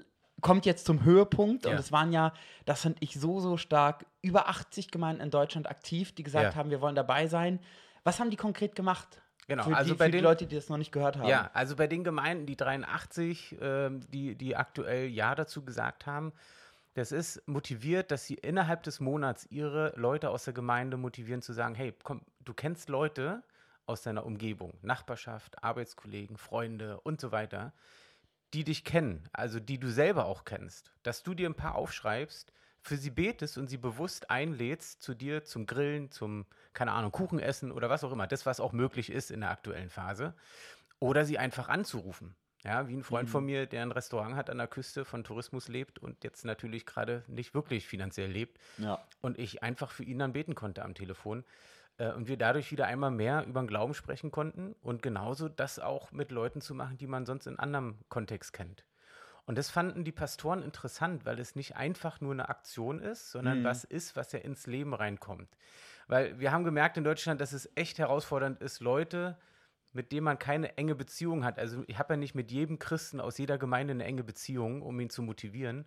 kommt 0.41 0.67
jetzt 0.67 0.87
zum 0.87 1.05
Höhepunkt 1.05 1.65
ja. 1.65 1.73
und 1.73 1.79
es 1.81 1.93
waren 1.93 2.13
ja, 2.13 2.33
das 2.65 2.83
finde 2.83 2.99
ich 3.01 3.19
so, 3.19 3.41
so 3.41 3.57
stark, 3.57 4.07
über 4.21 4.49
80 4.49 4.91
Gemeinden 4.91 5.23
in 5.23 5.31
Deutschland 5.31 5.69
aktiv, 5.69 6.15
die 6.15 6.23
gesagt 6.23 6.55
ja. 6.55 6.55
haben, 6.55 6.71
wir 6.71 6.81
wollen 6.81 6.95
dabei 6.95 7.27
sein. 7.27 7.61
Was 8.05 8.21
haben 8.21 8.31
die 8.31 8.37
konkret 8.37 8.75
gemacht? 8.75 9.23
Genau, 9.49 9.65
für 9.65 9.77
also 9.77 9.93
die, 9.93 9.99
bei 9.99 10.07
den 10.07 10.19
die 10.19 10.25
Leute, 10.25 10.47
die 10.47 10.55
das 10.55 10.69
noch 10.69 10.77
nicht 10.77 10.93
gehört 10.93 11.17
haben. 11.17 11.29
Ja, 11.29 11.51
also 11.53 11.77
bei 11.77 11.87
den 11.87 12.05
Gemeinden, 12.05 12.47
die 12.47 12.57
83, 12.57 13.61
äh, 13.61 13.91
die, 14.09 14.37
die 14.37 14.57
aktuell 14.57 15.09
Ja 15.09 15.35
dazu 15.35 15.65
gesagt 15.65 16.07
haben, 16.07 16.33
das 16.95 17.11
ist 17.11 17.47
motiviert, 17.49 18.11
dass 18.11 18.27
sie 18.27 18.35
innerhalb 18.35 18.83
des 18.83 19.01
Monats 19.01 19.47
ihre 19.51 19.95
Leute 19.97 20.31
aus 20.31 20.45
der 20.45 20.55
Gemeinde 20.55 20.97
motivieren 20.97 21.43
zu 21.43 21.53
sagen, 21.53 21.75
hey, 21.75 21.95
komm, 22.03 22.21
du 22.41 22.53
kennst 22.53 22.89
Leute, 22.89 23.43
aus 23.87 24.03
deiner 24.03 24.25
Umgebung, 24.25 24.75
Nachbarschaft, 24.83 25.63
Arbeitskollegen, 25.63 26.37
Freunde 26.37 27.01
und 27.01 27.21
so 27.21 27.33
weiter, 27.33 27.73
die 28.53 28.65
dich 28.65 28.85
kennen, 28.85 29.29
also 29.33 29.61
die 29.61 29.79
du 29.79 29.91
selber 29.91 30.27
auch 30.27 30.45
kennst, 30.45 30.93
dass 31.03 31.23
du 31.23 31.35
dir 31.35 31.49
ein 31.49 31.55
paar 31.55 31.75
aufschreibst, 31.75 32.53
für 32.83 32.97
sie 32.97 33.11
betest 33.11 33.59
und 33.59 33.69
sie 33.69 33.77
bewusst 33.77 34.31
einlädst 34.31 35.03
zu 35.03 35.15
dir 35.15 35.45
zum 35.45 35.67
Grillen, 35.67 36.11
zum, 36.11 36.47
keine 36.73 36.93
Ahnung, 36.93 37.13
Kuchen 37.13 37.39
essen 37.39 37.71
oder 37.71 37.89
was 37.89 38.03
auch 38.03 38.13
immer, 38.13 38.27
das, 38.27 38.45
was 38.45 38.59
auch 38.61 38.73
möglich 38.73 39.11
ist 39.11 39.31
in 39.31 39.41
der 39.41 39.51
aktuellen 39.51 39.89
Phase, 39.89 40.35
oder 40.99 41.25
sie 41.25 41.39
einfach 41.39 41.69
anzurufen. 41.69 42.35
Ja, 42.65 42.87
wie 42.87 42.95
ein 42.95 43.03
Freund 43.03 43.29
mhm. 43.29 43.33
von 43.33 43.45
mir, 43.45 43.67
der 43.67 43.83
ein 43.83 43.91
Restaurant 43.91 44.37
hat 44.37 44.49
an 44.49 44.59
der 44.59 44.69
Küste, 44.69 45.05
von 45.05 45.25
Tourismus 45.25 45.67
lebt 45.67 45.99
und 45.99 46.23
jetzt 46.23 46.45
natürlich 46.45 46.87
gerade 46.87 47.25
nicht 47.27 47.55
wirklich 47.55 47.89
finanziell 47.89 48.31
lebt. 48.31 48.61
Ja. 48.79 49.05
Und 49.21 49.37
ich 49.37 49.65
einfach 49.65 49.91
für 49.91 50.05
ihn 50.05 50.21
dann 50.21 50.33
beten 50.33 50.55
konnte 50.55 50.85
am 50.85 50.95
Telefon. 50.95 51.45
Äh, 52.03 52.13
und 52.13 52.29
wir 52.29 52.37
dadurch 52.37 52.71
wieder 52.73 52.87
einmal 52.87 53.11
mehr 53.11 53.47
über 53.47 53.61
den 53.61 53.69
Glauben 53.69 53.95
sprechen 53.95 54.31
konnten 54.31 54.75
und 54.83 55.03
genauso 55.03 55.49
das 55.49 55.79
auch 55.79 56.11
mit 56.13 56.31
Leuten 56.31 56.61
zu 56.61 56.75
machen, 56.75 56.99
die 56.99 57.07
man 57.07 57.27
sonst 57.27 57.47
in 57.47 57.59
anderem 57.59 57.99
Kontext 58.09 58.53
kennt. 58.53 58.85
Und 59.45 59.59
das 59.59 59.71
fanden 59.71 60.05
die 60.05 60.13
Pastoren 60.13 60.63
interessant, 60.63 61.25
weil 61.27 61.39
es 61.41 61.57
nicht 61.57 61.77
einfach 61.77 62.21
nur 62.21 62.33
eine 62.33 62.49
Aktion 62.49 63.01
ist, 63.01 63.31
sondern 63.31 63.61
mhm. 63.61 63.65
was 63.65 63.85
ist, 63.85 64.15
was 64.15 64.33
ja 64.33 64.39
ins 64.39 64.67
Leben 64.67 64.95
reinkommt. 64.95 65.49
Weil 66.07 66.39
wir 66.39 66.53
haben 66.53 66.65
gemerkt 66.65 66.97
in 66.97 67.05
Deutschland, 67.05 67.41
dass 67.41 67.53
es 67.53 67.71
echt 67.75 67.99
herausfordernd 67.99 68.61
ist, 68.61 68.81
Leute, 68.81 69.37
mit 69.93 70.13
denen 70.13 70.25
man 70.25 70.39
keine 70.39 70.77
enge 70.79 70.95
Beziehung 70.95 71.45
hat. 71.45 71.59
Also 71.59 71.85
ich 71.87 71.99
habe 71.99 72.15
ja 72.15 72.17
nicht 72.17 72.35
mit 72.35 72.51
jedem 72.51 72.79
Christen 72.79 73.21
aus 73.21 73.39
jeder 73.39 73.59
Gemeinde 73.59 73.93
eine 73.93 74.05
enge 74.05 74.25
Beziehung, 74.25 74.83
um 74.83 74.99
ihn 75.01 75.11
zu 75.11 75.23
motivieren. 75.23 75.87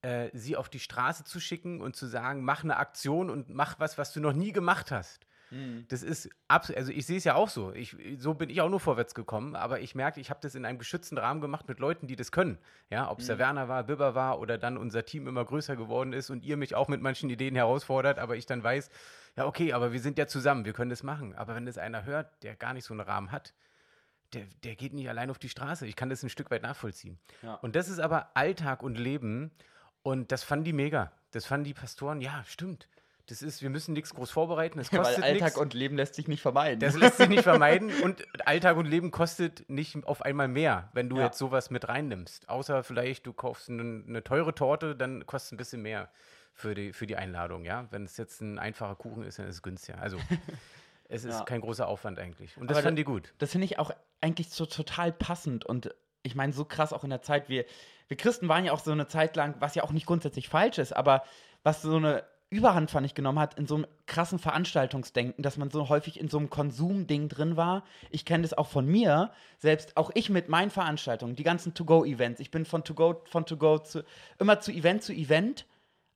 Äh, 0.00 0.30
sie 0.32 0.56
auf 0.56 0.68
die 0.68 0.80
Straße 0.80 1.24
zu 1.24 1.38
schicken 1.38 1.80
und 1.80 1.96
zu 1.96 2.06
sagen, 2.06 2.44
mach 2.44 2.64
eine 2.64 2.76
Aktion 2.76 3.30
und 3.30 3.50
mach 3.50 3.78
was, 3.78 3.98
was 3.98 4.12
du 4.12 4.20
noch 4.20 4.32
nie 4.32 4.52
gemacht 4.52 4.90
hast 4.90 5.25
Mhm. 5.50 5.86
Das 5.88 6.02
ist 6.02 6.28
absolut, 6.48 6.78
also 6.78 6.92
ich 6.92 7.06
sehe 7.06 7.18
es 7.18 7.24
ja 7.24 7.34
auch 7.34 7.48
so. 7.48 7.72
Ich, 7.72 7.96
so 8.18 8.34
bin 8.34 8.50
ich 8.50 8.60
auch 8.60 8.68
nur 8.68 8.80
vorwärts 8.80 9.14
gekommen, 9.14 9.54
aber 9.54 9.80
ich 9.80 9.94
merke, 9.94 10.20
ich 10.20 10.30
habe 10.30 10.40
das 10.42 10.54
in 10.54 10.64
einem 10.64 10.78
geschützten 10.78 11.18
Rahmen 11.18 11.40
gemacht 11.40 11.68
mit 11.68 11.78
Leuten, 11.78 12.06
die 12.06 12.16
das 12.16 12.32
können. 12.32 12.58
Ja, 12.90 13.10
ob 13.10 13.20
es 13.20 13.24
mhm. 13.24 13.28
der 13.28 13.38
Werner 13.38 13.68
war, 13.68 13.84
Bibber 13.84 14.14
war 14.14 14.40
oder 14.40 14.58
dann 14.58 14.76
unser 14.76 15.04
Team 15.04 15.26
immer 15.26 15.44
größer 15.44 15.76
geworden 15.76 16.12
ist 16.12 16.30
und 16.30 16.44
ihr 16.44 16.56
mich 16.56 16.74
auch 16.74 16.88
mit 16.88 17.00
manchen 17.00 17.30
Ideen 17.30 17.54
herausfordert, 17.54 18.18
aber 18.18 18.36
ich 18.36 18.46
dann 18.46 18.62
weiß, 18.62 18.90
ja, 19.36 19.46
okay, 19.46 19.72
aber 19.72 19.92
wir 19.92 20.00
sind 20.00 20.18
ja 20.18 20.26
zusammen, 20.26 20.64
wir 20.64 20.72
können 20.72 20.90
das 20.90 21.02
machen. 21.02 21.34
Aber 21.34 21.54
wenn 21.54 21.66
das 21.66 21.78
einer 21.78 22.04
hört, 22.04 22.42
der 22.42 22.56
gar 22.56 22.72
nicht 22.72 22.84
so 22.84 22.94
einen 22.94 23.00
Rahmen 23.00 23.32
hat, 23.32 23.54
der, 24.32 24.46
der 24.64 24.74
geht 24.76 24.92
nicht 24.92 25.08
allein 25.08 25.30
auf 25.30 25.38
die 25.38 25.48
Straße. 25.48 25.86
Ich 25.86 25.94
kann 25.94 26.08
das 26.08 26.22
ein 26.22 26.30
Stück 26.30 26.50
weit 26.50 26.62
nachvollziehen. 26.62 27.18
Ja. 27.42 27.54
Und 27.54 27.76
das 27.76 27.88
ist 27.88 28.00
aber 28.00 28.30
Alltag 28.34 28.82
und 28.82 28.98
Leben. 28.98 29.50
Und 30.02 30.32
das 30.32 30.42
fanden 30.42 30.64
die 30.64 30.72
mega. 30.72 31.12
Das 31.32 31.46
fanden 31.46 31.64
die 31.64 31.74
Pastoren, 31.74 32.20
ja, 32.20 32.42
stimmt. 32.44 32.88
Das 33.28 33.42
ist, 33.42 33.60
wir 33.60 33.70
müssen 33.70 33.92
nichts 33.92 34.14
groß 34.14 34.30
vorbereiten. 34.30 34.78
Das 34.78 34.90
kostet 34.90 35.22
Weil 35.22 35.32
Alltag 35.32 35.48
nix. 35.48 35.58
und 35.58 35.74
Leben 35.74 35.96
lässt 35.96 36.14
sich 36.14 36.28
nicht 36.28 36.40
vermeiden. 36.40 36.78
Das 36.78 36.94
lässt 36.96 37.16
sich 37.16 37.28
nicht 37.28 37.42
vermeiden 37.42 37.90
und 38.02 38.24
Alltag 38.46 38.76
und 38.76 38.86
Leben 38.86 39.10
kostet 39.10 39.68
nicht 39.68 40.04
auf 40.04 40.22
einmal 40.22 40.46
mehr, 40.46 40.90
wenn 40.92 41.08
du 41.08 41.16
ja. 41.16 41.24
jetzt 41.24 41.38
sowas 41.38 41.70
mit 41.70 41.88
reinnimmst. 41.88 42.48
Außer 42.48 42.84
vielleicht 42.84 43.26
du 43.26 43.32
kaufst 43.32 43.68
eine, 43.68 44.04
eine 44.06 44.22
teure 44.22 44.54
Torte, 44.54 44.94
dann 44.94 45.26
kostet 45.26 45.48
es 45.48 45.52
ein 45.52 45.56
bisschen 45.56 45.82
mehr 45.82 46.08
für 46.54 46.74
die, 46.74 46.92
für 46.92 47.08
die 47.08 47.16
Einladung, 47.16 47.64
ja. 47.64 47.86
Wenn 47.90 48.04
es 48.04 48.16
jetzt 48.16 48.40
ein 48.40 48.58
einfacher 48.60 48.94
Kuchen 48.94 49.24
ist, 49.24 49.40
dann 49.40 49.46
ist 49.48 49.56
es 49.56 49.62
günstiger. 49.62 50.00
Also 50.00 50.18
es 51.08 51.24
ist 51.24 51.40
ja. 51.40 51.44
kein 51.44 51.60
großer 51.60 51.88
Aufwand 51.88 52.20
eigentlich. 52.20 52.56
Und 52.56 52.70
das 52.70 52.80
fand 52.80 52.96
die 52.96 53.04
gut. 53.04 53.34
Das 53.38 53.50
finde 53.50 53.64
ich 53.64 53.80
auch 53.80 53.90
eigentlich 54.20 54.50
so 54.50 54.66
total 54.66 55.12
passend 55.12 55.66
und 55.66 55.94
ich 56.22 56.34
meine, 56.34 56.52
so 56.52 56.64
krass 56.64 56.92
auch 56.92 57.04
in 57.04 57.10
der 57.10 57.22
Zeit, 57.22 57.48
wir, 57.48 57.64
wir 58.08 58.16
Christen 58.16 58.48
waren 58.48 58.64
ja 58.64 58.72
auch 58.72 58.80
so 58.80 58.92
eine 58.92 59.06
Zeit 59.08 59.36
lang, 59.36 59.56
was 59.58 59.74
ja 59.74 59.82
auch 59.82 59.92
nicht 59.92 60.06
grundsätzlich 60.06 60.48
falsch 60.48 60.78
ist, 60.78 60.94
aber 60.94 61.24
was 61.62 61.82
so 61.82 61.96
eine 61.96 62.24
Überhand, 62.48 62.92
fand 62.92 63.04
ich, 63.04 63.14
genommen 63.14 63.40
hat 63.40 63.58
in 63.58 63.66
so 63.66 63.74
einem 63.74 63.86
krassen 64.06 64.38
Veranstaltungsdenken, 64.38 65.42
dass 65.42 65.56
man 65.56 65.70
so 65.70 65.88
häufig 65.88 66.20
in 66.20 66.28
so 66.28 66.38
einem 66.38 66.48
Konsumding 66.48 67.28
drin 67.28 67.56
war. 67.56 67.82
Ich 68.10 68.24
kenne 68.24 68.42
das 68.42 68.54
auch 68.54 68.68
von 68.68 68.86
mir, 68.86 69.32
selbst 69.58 69.96
auch 69.96 70.10
ich 70.14 70.30
mit 70.30 70.48
meinen 70.48 70.70
Veranstaltungen, 70.70 71.34
die 71.34 71.42
ganzen 71.42 71.74
To-Go-Events. 71.74 72.40
Ich 72.40 72.52
bin 72.52 72.64
von 72.64 72.84
To-Go, 72.84 73.22
von 73.24 73.46
To-Go 73.46 73.78
zu, 73.78 74.04
immer 74.38 74.60
zu 74.60 74.70
Event 74.70 75.02
zu 75.02 75.12
Event. 75.12 75.66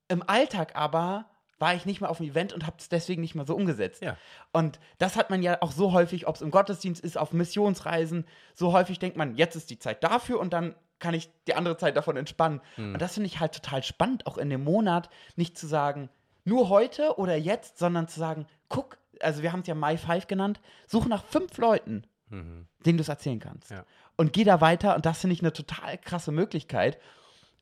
Im 0.06 0.22
Alltag 0.24 0.76
aber 0.76 1.26
war 1.58 1.74
ich 1.74 1.84
nicht 1.84 2.00
mehr 2.00 2.10
auf 2.10 2.18
dem 2.18 2.26
Event 2.26 2.52
und 2.52 2.64
habe 2.64 2.76
es 2.78 2.88
deswegen 2.88 3.20
nicht 3.20 3.34
mehr 3.34 3.44
so 3.44 3.56
umgesetzt. 3.56 4.02
Ja. 4.02 4.16
Und 4.52 4.78
das 4.98 5.16
hat 5.16 5.30
man 5.30 5.42
ja 5.42 5.58
auch 5.60 5.72
so 5.72 5.92
häufig, 5.92 6.28
ob 6.28 6.36
es 6.36 6.42
im 6.42 6.52
Gottesdienst 6.52 7.04
ist, 7.04 7.18
auf 7.18 7.32
Missionsreisen, 7.32 8.24
so 8.54 8.72
häufig 8.72 8.98
denkt 8.98 9.16
man, 9.16 9.36
jetzt 9.36 9.56
ist 9.56 9.68
die 9.68 9.78
Zeit 9.78 10.02
dafür 10.02 10.38
und 10.38 10.52
dann 10.52 10.74
kann 11.00 11.14
ich 11.14 11.30
die 11.46 11.54
andere 11.54 11.76
Zeit 11.76 11.96
davon 11.96 12.16
entspannen. 12.16 12.60
Hm. 12.76 12.94
Und 12.94 13.02
das 13.02 13.14
finde 13.14 13.26
ich 13.26 13.40
halt 13.40 13.54
total 13.54 13.82
spannend, 13.82 14.26
auch 14.26 14.38
in 14.38 14.48
dem 14.48 14.62
Monat 14.62 15.10
nicht 15.34 15.58
zu 15.58 15.66
sagen, 15.66 16.08
nur 16.50 16.68
heute 16.68 17.16
oder 17.16 17.36
jetzt, 17.36 17.78
sondern 17.78 18.08
zu 18.08 18.18
sagen, 18.18 18.46
guck, 18.68 18.98
also 19.20 19.42
wir 19.42 19.52
haben 19.52 19.60
es 19.60 19.68
ja 19.68 19.74
My 19.74 19.96
Five 19.96 20.26
genannt, 20.26 20.60
such 20.86 21.06
nach 21.06 21.24
fünf 21.24 21.56
Leuten, 21.58 22.02
mhm. 22.28 22.66
denen 22.84 22.98
du 22.98 23.02
es 23.02 23.08
erzählen 23.08 23.38
kannst. 23.38 23.70
Ja. 23.70 23.84
Und 24.16 24.32
geh 24.32 24.44
da 24.44 24.60
weiter 24.60 24.96
und 24.96 25.06
das 25.06 25.20
finde 25.20 25.34
ich 25.34 25.40
eine 25.40 25.52
total 25.52 25.96
krasse 25.98 26.32
Möglichkeit. 26.32 26.98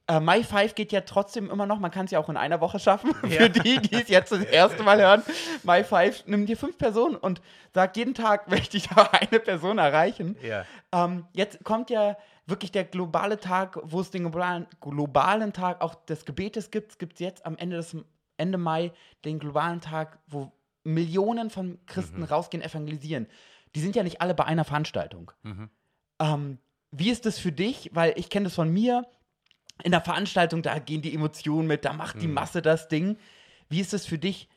Äh, 0.07 0.21
My 0.21 0.43
Five 0.43 0.75
geht 0.75 0.91
ja 0.91 1.03
trotzdem 1.03 1.51
immer 1.51 1.67
noch, 1.67 1.79
man 1.79 1.91
kann 1.91 2.07
es 2.07 2.13
ja 2.13 2.19
auch 2.19 2.31
in 2.31 2.39
einer 2.39 2.63
Woche 2.63 2.79
schaffen, 2.79 3.15
ja. 3.25 3.43
für 3.43 3.51
die, 3.51 3.79
die 3.79 3.95
es 3.95 4.09
jetzt 4.09 4.33
das 4.33 4.43
erste 4.45 4.83
Mal 4.83 4.99
hören. 5.01 5.23
My 5.65 5.85
Five, 5.85 6.25
nimm 6.27 6.47
dir 6.47 6.57
fünf 6.57 6.79
Personen 6.79 7.17
und 7.17 7.43
sag 7.75 7.95
jeden 7.97 8.15
Tag, 8.15 8.49
möchte 8.51 8.79
ich 8.79 8.89
da 8.89 9.03
eine 9.13 9.39
Person 9.39 9.77
erreichen. 9.77 10.37
Ja. 10.43 10.65
Ähm, 10.93 11.27
jetzt 11.35 11.63
kommt 11.63 11.91
ja 11.91 12.17
wirklich 12.47 12.73
der 12.73 12.85
globale 12.85 13.39
Tag, 13.39 13.79
wo 13.83 14.01
es 14.01 14.11
den 14.11 14.23
globalen, 14.23 14.67
globalen 14.81 15.53
Tag 15.53 15.83
auch 15.83 15.95
des 16.07 16.25
Gebetes 16.25 16.71
gibt. 16.71 16.93
Es 16.93 16.99
gibt 16.99 17.21
jetzt 17.21 17.45
am 17.45 17.59
Ende 17.59 17.77
des 17.77 17.95
Ende 18.39 18.59
Mai 18.59 18.93
den 19.25 19.39
globalen 19.39 19.81
Tag, 19.81 20.19
wo 20.27 20.53
Millionen 20.85 21.51
von 21.51 21.79
Christen 21.87 22.21
mhm. 22.21 22.25
rausgehen, 22.25 22.63
evangelisieren. 22.63 23.27
Die 23.75 23.81
sind 23.81 23.97
ja 23.97 24.03
nicht 24.03 24.21
alle 24.23 24.35
bei 24.35 24.45
einer 24.45 24.65
Veranstaltung. 24.65 25.33
Mhm. 25.43 25.71
Ähm, 26.21 26.59
wie 26.91 27.11
ist 27.11 27.27
das 27.27 27.39
für 27.39 27.53
dich? 27.53 27.91
Weil 27.93 28.15
ich 28.17 28.31
kenne 28.31 28.45
das 28.45 28.55
von 28.55 28.73
mir. 28.73 29.07
In 29.85 29.93
der 29.93 30.01
Veranstaltung, 30.01 30.63
da 30.63 30.79
gehen 30.79 31.03
die 31.03 31.15
Emotionen 31.15 31.69
mit, 31.69 31.85
da 31.85 31.93
macht 31.93 32.17
mhm. 32.17 32.21
die 32.21 32.29
Masse 32.29 32.63
das 32.63 32.89
Ding. 32.89 33.19
Wie 33.69 33.81
ist 33.81 33.93
das 33.93 34.07
für 34.07 34.19
dich? 34.19 34.49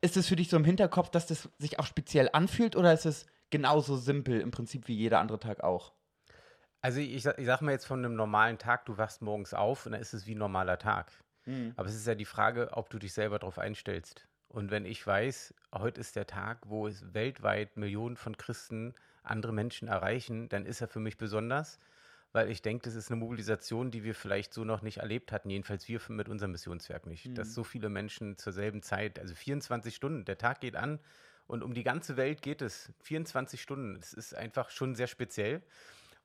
Ist 0.00 0.16
es 0.16 0.28
für 0.28 0.36
dich 0.36 0.48
so 0.48 0.56
im 0.56 0.64
Hinterkopf, 0.64 1.10
dass 1.10 1.26
das 1.26 1.48
sich 1.58 1.78
auch 1.78 1.86
speziell 1.86 2.28
anfühlt 2.32 2.76
oder 2.76 2.92
ist 2.92 3.06
es 3.06 3.26
genauso 3.50 3.96
simpel 3.96 4.40
im 4.40 4.50
Prinzip 4.50 4.88
wie 4.88 4.94
jeder 4.94 5.20
andere 5.20 5.38
Tag 5.38 5.62
auch? 5.62 5.92
Also 6.80 7.00
ich, 7.00 7.26
ich 7.26 7.46
sag 7.46 7.60
mal 7.62 7.72
jetzt 7.72 7.86
von 7.86 8.04
einem 8.04 8.14
normalen 8.14 8.58
Tag, 8.58 8.84
du 8.86 8.96
wachst 8.98 9.22
morgens 9.22 9.54
auf 9.54 9.86
und 9.86 9.92
dann 9.92 10.00
ist 10.00 10.12
es 10.12 10.26
wie 10.26 10.34
ein 10.34 10.38
normaler 10.38 10.78
Tag. 10.78 11.10
Mhm. 11.48 11.72
Aber 11.76 11.88
es 11.88 11.94
ist 11.94 12.06
ja 12.06 12.14
die 12.14 12.26
Frage, 12.26 12.70
ob 12.72 12.90
du 12.90 12.98
dich 12.98 13.12
selber 13.12 13.38
darauf 13.38 13.58
einstellst. 13.58 14.28
Und 14.48 14.70
wenn 14.70 14.84
ich 14.84 15.06
weiß, 15.06 15.54
heute 15.72 16.00
ist 16.00 16.16
der 16.16 16.26
Tag, 16.26 16.58
wo 16.66 16.86
es 16.86 17.14
weltweit 17.14 17.76
Millionen 17.76 18.16
von 18.16 18.36
Christen 18.36 18.94
andere 19.22 19.52
Menschen 19.52 19.88
erreichen, 19.88 20.48
dann 20.48 20.64
ist 20.64 20.80
er 20.80 20.88
für 20.88 21.00
mich 21.00 21.16
besonders, 21.18 21.78
weil 22.32 22.50
ich 22.50 22.62
denke, 22.62 22.84
das 22.84 22.94
ist 22.94 23.10
eine 23.10 23.20
Mobilisation, 23.20 23.90
die 23.90 24.04
wir 24.04 24.14
vielleicht 24.14 24.54
so 24.54 24.64
noch 24.64 24.82
nicht 24.82 24.98
erlebt 24.98 25.32
hatten, 25.32 25.50
jedenfalls 25.50 25.88
wir 25.88 26.00
mit 26.08 26.28
unserem 26.28 26.52
Missionswerk 26.52 27.06
nicht. 27.06 27.26
Mhm. 27.26 27.34
Dass 27.34 27.54
so 27.54 27.64
viele 27.64 27.88
Menschen 27.88 28.36
zur 28.36 28.52
selben 28.52 28.82
Zeit, 28.82 29.18
also 29.18 29.34
24 29.34 29.94
Stunden, 29.94 30.24
der 30.24 30.38
Tag 30.38 30.60
geht 30.60 30.76
an 30.76 30.98
und 31.46 31.62
um 31.62 31.72
die 31.72 31.82
ganze 31.82 32.16
Welt 32.16 32.42
geht 32.42 32.62
es. 32.62 32.92
24 33.00 33.60
Stunden, 33.60 33.96
das 33.96 34.12
ist 34.12 34.34
einfach 34.34 34.70
schon 34.70 34.94
sehr 34.94 35.06
speziell. 35.06 35.62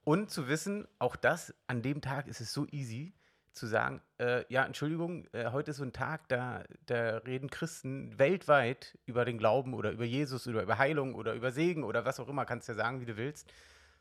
Und 0.03 0.29
zu 0.29 0.49
wissen, 0.49 0.87
auch 0.99 1.15
das, 1.15 1.53
an 1.67 1.81
dem 1.81 2.01
Tag 2.01 2.27
ist 2.27 2.41
es 2.41 2.51
so 2.51 2.67
easy, 2.71 3.13
zu 3.53 3.67
sagen, 3.67 4.01
äh, 4.17 4.43
ja, 4.49 4.65
Entschuldigung, 4.65 5.27
äh, 5.31 5.51
heute 5.51 5.71
ist 5.71 5.77
so 5.77 5.83
ein 5.83 5.93
Tag, 5.93 6.27
da, 6.27 6.63
da 6.85 7.17
reden 7.17 7.49
Christen 7.49 8.17
weltweit 8.17 8.97
über 9.05 9.25
den 9.25 9.37
Glauben 9.37 9.73
oder 9.73 9.91
über 9.91 10.05
Jesus 10.05 10.47
oder 10.47 10.63
über 10.63 10.77
Heilung 10.77 11.15
oder 11.15 11.33
über 11.33 11.51
Segen 11.51 11.83
oder 11.83 12.03
was 12.03 12.19
auch 12.19 12.27
immer, 12.27 12.45
kannst 12.45 12.67
ja 12.67 12.73
sagen, 12.73 12.99
wie 13.01 13.05
du 13.05 13.15
willst, 13.15 13.51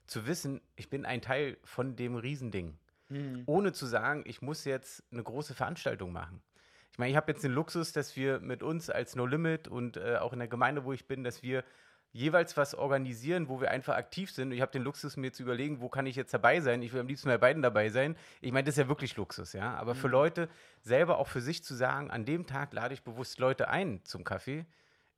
zu 0.07 0.27
wissen, 0.27 0.61
ich 0.77 0.91
bin 0.91 1.05
ein 1.05 1.21
Teil 1.21 1.59
von 1.65 1.97
dem 1.97 2.17
Riesending. 2.17 2.79
Mhm. 3.09 3.43
Ohne 3.47 3.73
zu 3.73 3.87
sagen, 3.87 4.25
ich 4.27 4.43
muss 4.43 4.65
jetzt 4.65 5.05
eine 5.13 5.23
große 5.23 5.55
Veranstaltung 5.55 6.13
machen. 6.13 6.43
Ich 6.91 6.99
meine, 6.99 7.11
ich 7.11 7.17
habe 7.17 7.33
jetzt 7.33 7.45
den 7.45 7.53
Luxus, 7.53 7.93
dass 7.93 8.17
wir 8.17 8.41
mit 8.41 8.63
uns 8.63 8.91
als 8.91 9.17
No 9.17 9.27
Limit 9.27 9.69
und 9.69 9.97
äh, 9.97 10.17
auch 10.17 10.33
in 10.33 10.39
der 10.39 10.49
Gemeinde, 10.49 10.85
wo 10.85 10.93
ich 10.93 11.07
bin, 11.07 11.25
dass 11.25 11.43
wir 11.43 11.65
jeweils 12.13 12.57
was 12.57 12.75
organisieren, 12.75 13.49
wo 13.49 13.61
wir 13.61 13.71
einfach 13.71 13.97
aktiv 13.97 14.31
sind. 14.31 14.53
ich 14.53 14.61
habe 14.61 14.71
den 14.71 14.83
Luxus, 14.83 15.17
mir 15.17 15.33
zu 15.33 15.43
überlegen, 15.43 15.81
wo 15.81 15.89
kann 15.89 16.07
ich 16.07 16.15
jetzt 16.15 16.35
dabei 16.35 16.61
sein. 16.61 16.83
Ich 16.83 16.93
will 16.93 17.01
am 17.01 17.09
liebsten 17.09 17.29
bei 17.29 17.39
beiden 17.39 17.63
dabei 17.63 17.89
sein. 17.89 18.17
Ich 18.41 18.53
meine, 18.53 18.65
das 18.65 18.75
ist 18.75 18.81
ja 18.81 18.89
wirklich 18.89 19.17
Luxus, 19.17 19.55
ja. 19.55 19.75
Aber 19.77 19.95
mhm. 19.95 19.99
für 19.99 20.09
Leute 20.09 20.49
selber 20.83 21.19
auch 21.19 21.29
für 21.29 21.41
sich 21.41 21.65
zu 21.65 21.75
sagen, 21.75 22.11
an 22.11 22.25
dem 22.25 22.47
Tag 22.47 22.73
lade 22.75 22.93
ich 22.95 23.03
bewusst 23.03 23.39
Leute 23.39 23.69
ein 23.69 24.05
zum 24.05 24.25
Kaffee, 24.25 24.67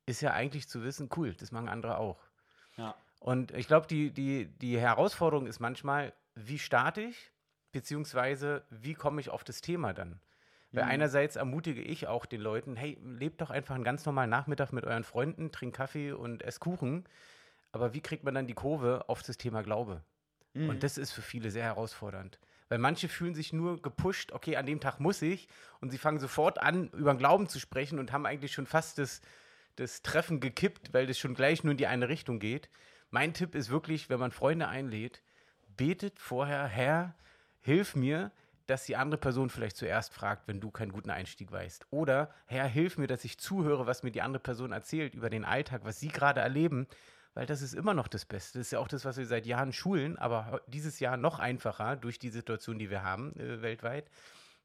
ist 0.05 0.21
ja 0.21 0.31
eigentlich 0.31 0.69
zu 0.69 0.83
wissen, 0.83 1.09
cool, 1.17 1.33
das 1.33 1.51
machen 1.51 1.67
andere 1.67 1.97
auch. 1.97 2.19
Ja. 2.77 2.95
Und 3.19 3.51
ich 3.51 3.67
glaube, 3.67 3.87
die, 3.87 4.11
die, 4.11 4.45
die 4.45 4.79
Herausforderung 4.79 5.47
ist 5.47 5.59
manchmal, 5.59 6.13
wie 6.35 6.59
starte 6.59 7.01
ich, 7.01 7.31
beziehungsweise 7.71 8.63
wie 8.69 8.93
komme 8.93 9.19
ich 9.19 9.29
auf 9.29 9.43
das 9.43 9.61
Thema 9.61 9.93
dann? 9.93 10.21
Weil 10.75 10.83
mhm. 10.83 10.91
einerseits 10.91 11.37
ermutige 11.37 11.81
ich 11.81 12.07
auch 12.07 12.25
den 12.25 12.41
Leuten, 12.41 12.75
hey, 12.75 12.97
lebt 13.01 13.39
doch 13.39 13.49
einfach 13.49 13.75
einen 13.75 13.85
ganz 13.85 14.05
normalen 14.05 14.29
Nachmittag 14.29 14.73
mit 14.73 14.83
euren 14.83 15.05
Freunden, 15.05 15.51
trinkt 15.51 15.77
Kaffee 15.77 16.11
und 16.11 16.43
esst 16.43 16.59
Kuchen. 16.59 17.05
Aber 17.71 17.93
wie 17.93 18.01
kriegt 18.01 18.25
man 18.25 18.35
dann 18.35 18.45
die 18.45 18.53
Kurve 18.53 19.05
auf 19.07 19.23
das 19.23 19.37
Thema 19.37 19.63
Glaube? 19.63 20.01
Mhm. 20.53 20.69
Und 20.69 20.83
das 20.83 20.97
ist 20.97 21.11
für 21.11 21.21
viele 21.21 21.49
sehr 21.49 21.63
herausfordernd. 21.63 22.39
Weil 22.67 22.79
manche 22.79 23.07
fühlen 23.07 23.35
sich 23.35 23.53
nur 23.53 23.81
gepusht, 23.81 24.33
okay, 24.33 24.57
an 24.57 24.65
dem 24.65 24.81
Tag 24.81 24.99
muss 24.99 25.21
ich. 25.21 25.47
Und 25.79 25.91
sie 25.91 25.97
fangen 25.97 26.19
sofort 26.19 26.61
an, 26.61 26.89
über 26.89 27.13
den 27.13 27.19
Glauben 27.19 27.47
zu 27.47 27.59
sprechen 27.59 27.97
und 27.97 28.11
haben 28.11 28.25
eigentlich 28.25 28.51
schon 28.51 28.65
fast 28.65 28.97
das, 28.97 29.21
das 29.77 30.01
Treffen 30.01 30.41
gekippt, 30.41 30.93
weil 30.93 31.07
das 31.07 31.17
schon 31.17 31.35
gleich 31.35 31.63
nur 31.63 31.71
in 31.71 31.77
die 31.77 31.87
eine 31.87 32.09
Richtung 32.09 32.39
geht. 32.39 32.69
Mein 33.11 33.33
Tipp 33.33 33.55
ist 33.55 33.69
wirklich, 33.69 34.09
wenn 34.09 34.19
man 34.19 34.31
Freunde 34.31 34.67
einlädt, 34.67 35.21
betet 35.77 36.19
vorher, 36.19 36.65
Herr, 36.65 37.15
hilf 37.61 37.95
mir, 37.95 38.31
dass 38.67 38.85
die 38.85 38.95
andere 38.95 39.19
Person 39.19 39.49
vielleicht 39.49 39.77
zuerst 39.77 40.13
fragt, 40.13 40.47
wenn 40.47 40.59
du 40.59 40.71
keinen 40.71 40.91
guten 40.91 41.09
Einstieg 41.09 41.51
weißt. 41.51 41.87
Oder, 41.91 42.29
Herr, 42.45 42.65
hilf 42.67 42.97
mir, 42.97 43.07
dass 43.07 43.25
ich 43.25 43.37
zuhöre, 43.37 43.85
was 43.85 44.03
mir 44.03 44.11
die 44.11 44.21
andere 44.21 44.41
Person 44.41 44.71
erzählt 44.71 45.13
über 45.13 45.29
den 45.29 45.45
Alltag, 45.45 45.81
was 45.83 45.99
sie 45.99 46.07
gerade 46.09 46.41
erleben, 46.41 46.87
weil 47.33 47.45
das 47.45 47.61
ist 47.61 47.73
immer 47.73 47.93
noch 47.93 48.07
das 48.07 48.25
Beste. 48.25 48.59
Das 48.59 48.67
ist 48.67 48.71
ja 48.71 48.79
auch 48.79 48.87
das, 48.87 49.05
was 49.05 49.17
wir 49.17 49.25
seit 49.25 49.45
Jahren 49.45 49.73
schulen, 49.73 50.17
aber 50.17 50.61
dieses 50.67 50.99
Jahr 50.99 51.17
noch 51.17 51.39
einfacher 51.39 51.95
durch 51.95 52.17
die 52.17 52.29
Situation, 52.29 52.79
die 52.79 52.89
wir 52.89 53.03
haben 53.03 53.35
äh, 53.37 53.61
weltweit, 53.61 54.09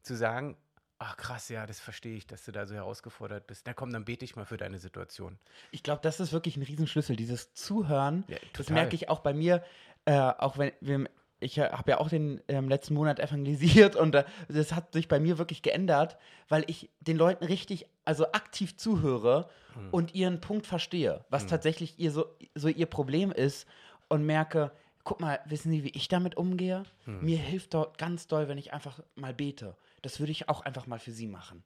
zu 0.02 0.14
sagen, 0.14 0.56
Ach 1.02 1.16
krass, 1.16 1.48
ja, 1.48 1.66
das 1.66 1.80
verstehe 1.80 2.14
ich, 2.14 2.26
dass 2.26 2.44
du 2.44 2.52
da 2.52 2.66
so 2.66 2.74
herausgefordert 2.74 3.46
bist. 3.46 3.66
Na 3.66 3.72
komm, 3.72 3.90
dann 3.90 4.04
bete 4.04 4.22
ich 4.22 4.36
mal 4.36 4.44
für 4.44 4.58
deine 4.58 4.78
Situation. 4.78 5.38
Ich 5.70 5.82
glaube, 5.82 6.02
das 6.02 6.20
ist 6.20 6.30
wirklich 6.30 6.58
ein 6.58 6.62
Riesenschlüssel, 6.62 7.16
dieses 7.16 7.54
Zuhören. 7.54 8.22
Ja, 8.28 8.36
das 8.52 8.68
merke 8.68 8.94
ich 8.94 9.08
auch 9.08 9.20
bei 9.20 9.32
mir, 9.32 9.64
äh, 10.04 10.12
auch 10.12 10.58
wenn 10.58 10.72
wir 10.82 11.08
ich 11.40 11.58
habe 11.58 11.90
ja 11.90 11.98
auch 11.98 12.08
den 12.08 12.40
ähm, 12.48 12.68
letzten 12.68 12.94
Monat 12.94 13.18
evangelisiert 13.18 13.96
und 13.96 14.14
äh, 14.14 14.24
das 14.48 14.72
hat 14.72 14.92
sich 14.92 15.08
bei 15.08 15.18
mir 15.18 15.38
wirklich 15.38 15.62
geändert, 15.62 16.16
weil 16.48 16.64
ich 16.66 16.90
den 17.00 17.16
Leuten 17.16 17.44
richtig, 17.44 17.86
also 18.04 18.26
aktiv 18.32 18.76
zuhöre 18.76 19.48
hm. 19.74 19.88
und 19.90 20.14
ihren 20.14 20.40
Punkt 20.40 20.66
verstehe, 20.66 21.24
was 21.30 21.42
hm. 21.42 21.48
tatsächlich 21.48 21.98
ihr 21.98 22.12
so, 22.12 22.26
so 22.54 22.68
ihr 22.68 22.86
Problem 22.86 23.32
ist 23.32 23.66
und 24.08 24.24
merke, 24.24 24.70
guck 25.04 25.20
mal, 25.20 25.40
wissen 25.46 25.72
Sie, 25.72 25.82
wie 25.82 25.90
ich 25.90 26.08
damit 26.08 26.36
umgehe? 26.36 26.84
Hm. 27.04 27.24
Mir 27.24 27.38
hilft 27.38 27.74
dort 27.74 27.98
ganz 27.98 28.26
doll, 28.26 28.48
wenn 28.48 28.58
ich 28.58 28.72
einfach 28.72 29.00
mal 29.14 29.34
bete. 29.34 29.76
Das 30.02 30.20
würde 30.20 30.32
ich 30.32 30.48
auch 30.48 30.60
einfach 30.62 30.86
mal 30.86 30.98
für 30.98 31.12
Sie 31.12 31.26
machen. 31.26 31.64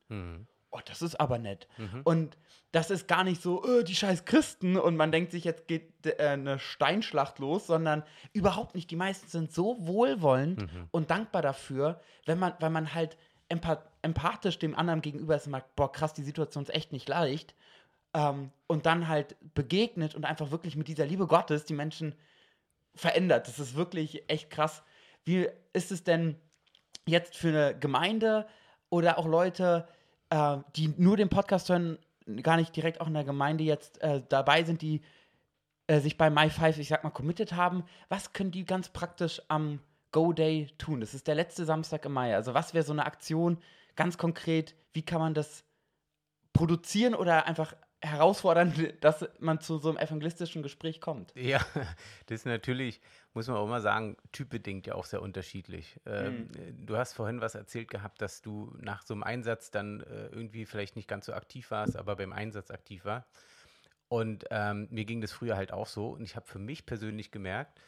Oh, 0.74 0.80
das 0.84 1.02
ist 1.02 1.20
aber 1.20 1.38
nett. 1.38 1.68
Mhm. 1.78 2.00
Und 2.02 2.38
das 2.72 2.90
ist 2.90 3.06
gar 3.06 3.22
nicht 3.22 3.40
so, 3.40 3.62
oh, 3.62 3.82
die 3.82 3.94
scheiß 3.94 4.24
Christen 4.24 4.76
und 4.76 4.96
man 4.96 5.12
denkt 5.12 5.30
sich, 5.30 5.44
jetzt 5.44 5.68
geht 5.68 5.92
äh, 6.04 6.26
eine 6.26 6.58
Steinschlacht 6.58 7.38
los, 7.38 7.68
sondern 7.68 8.02
überhaupt 8.32 8.74
nicht. 8.74 8.90
Die 8.90 8.96
meisten 8.96 9.28
sind 9.28 9.52
so 9.52 9.76
wohlwollend 9.86 10.62
mhm. 10.62 10.88
und 10.90 11.10
dankbar 11.10 11.42
dafür, 11.42 12.00
wenn 12.26 12.40
man, 12.40 12.54
weil 12.58 12.70
man 12.70 12.92
halt 12.92 13.16
empath 13.48 13.86
empathisch 14.02 14.58
dem 14.58 14.74
anderen 14.74 15.00
gegenüber 15.00 15.36
ist 15.36 15.46
und 15.46 15.52
sagt, 15.52 15.76
boah, 15.76 15.90
krass, 15.90 16.12
die 16.12 16.24
Situation 16.24 16.64
ist 16.64 16.74
echt 16.74 16.92
nicht 16.92 17.08
leicht. 17.08 17.54
Ähm, 18.12 18.50
und 18.66 18.86
dann 18.86 19.06
halt 19.06 19.36
begegnet 19.54 20.16
und 20.16 20.24
einfach 20.24 20.50
wirklich 20.50 20.74
mit 20.74 20.88
dieser 20.88 21.06
Liebe 21.06 21.28
Gottes 21.28 21.64
die 21.64 21.74
Menschen 21.74 22.16
verändert. 22.96 23.46
Das 23.46 23.60
ist 23.60 23.76
wirklich 23.76 24.28
echt 24.28 24.50
krass. 24.50 24.82
Wie 25.24 25.48
ist 25.72 25.92
es 25.92 26.02
denn 26.02 26.36
jetzt 27.06 27.36
für 27.36 27.48
eine 27.48 27.78
Gemeinde 27.78 28.46
oder 28.90 29.18
auch 29.18 29.26
Leute, 29.26 29.88
äh, 30.34 30.58
die 30.74 30.92
nur 30.96 31.16
den 31.16 31.28
Podcast 31.28 31.68
hören, 31.68 31.96
gar 32.42 32.56
nicht 32.56 32.74
direkt 32.74 33.00
auch 33.00 33.06
in 33.06 33.14
der 33.14 33.24
Gemeinde 33.24 33.62
jetzt 33.62 34.02
äh, 34.02 34.20
dabei 34.28 34.64
sind, 34.64 34.82
die 34.82 35.00
äh, 35.86 36.00
sich 36.00 36.18
bei 36.18 36.26
My5, 36.26 36.78
ich 36.78 36.88
sag 36.88 37.04
mal, 37.04 37.10
committed 37.10 37.52
haben, 37.52 37.84
was 38.08 38.32
können 38.32 38.50
die 38.50 38.64
ganz 38.64 38.88
praktisch 38.88 39.40
am 39.46 39.80
Go 40.10 40.32
Day 40.32 40.68
tun? 40.76 41.00
Das 41.00 41.14
ist 41.14 41.28
der 41.28 41.36
letzte 41.36 41.64
Samstag 41.64 42.04
im 42.04 42.12
Mai. 42.12 42.34
Also 42.34 42.52
was 42.52 42.74
wäre 42.74 42.84
so 42.84 42.92
eine 42.92 43.06
Aktion 43.06 43.58
ganz 43.94 44.18
konkret? 44.18 44.74
Wie 44.92 45.02
kann 45.02 45.20
man 45.20 45.34
das 45.34 45.62
produzieren 46.52 47.14
oder 47.14 47.46
einfach 47.46 47.74
herausfordern, 48.04 48.72
dass 49.00 49.26
man 49.38 49.60
zu 49.60 49.78
so 49.78 49.88
einem 49.88 49.98
evangelistischen 49.98 50.62
Gespräch 50.62 51.00
kommt? 51.00 51.32
Ja, 51.34 51.64
das 52.26 52.40
ist 52.40 52.46
natürlich, 52.46 53.00
muss 53.32 53.48
man 53.48 53.56
auch 53.56 53.66
mal 53.66 53.80
sagen, 53.80 54.16
typbedingt 54.32 54.86
ja 54.86 54.94
auch 54.94 55.04
sehr 55.04 55.22
unterschiedlich. 55.22 56.00
Ähm, 56.06 56.48
mhm. 56.48 56.86
Du 56.86 56.96
hast 56.96 57.14
vorhin 57.14 57.40
was 57.40 57.54
erzählt 57.54 57.88
gehabt, 57.90 58.20
dass 58.20 58.42
du 58.42 58.76
nach 58.80 59.02
so 59.02 59.14
einem 59.14 59.22
Einsatz 59.22 59.70
dann 59.70 60.00
äh, 60.00 60.26
irgendwie 60.26 60.66
vielleicht 60.66 60.96
nicht 60.96 61.08
ganz 61.08 61.26
so 61.26 61.32
aktiv 61.32 61.70
warst, 61.70 61.96
aber 61.96 62.16
beim 62.16 62.32
Einsatz 62.32 62.70
aktiv 62.70 63.04
war. 63.04 63.26
Und 64.08 64.44
ähm, 64.50 64.86
mir 64.90 65.04
ging 65.04 65.20
das 65.20 65.32
früher 65.32 65.56
halt 65.56 65.72
auch 65.72 65.86
so. 65.86 66.10
Und 66.10 66.22
ich 66.22 66.36
habe 66.36 66.46
für 66.46 66.58
mich 66.58 66.86
persönlich 66.86 67.30
gemerkt, 67.30 67.80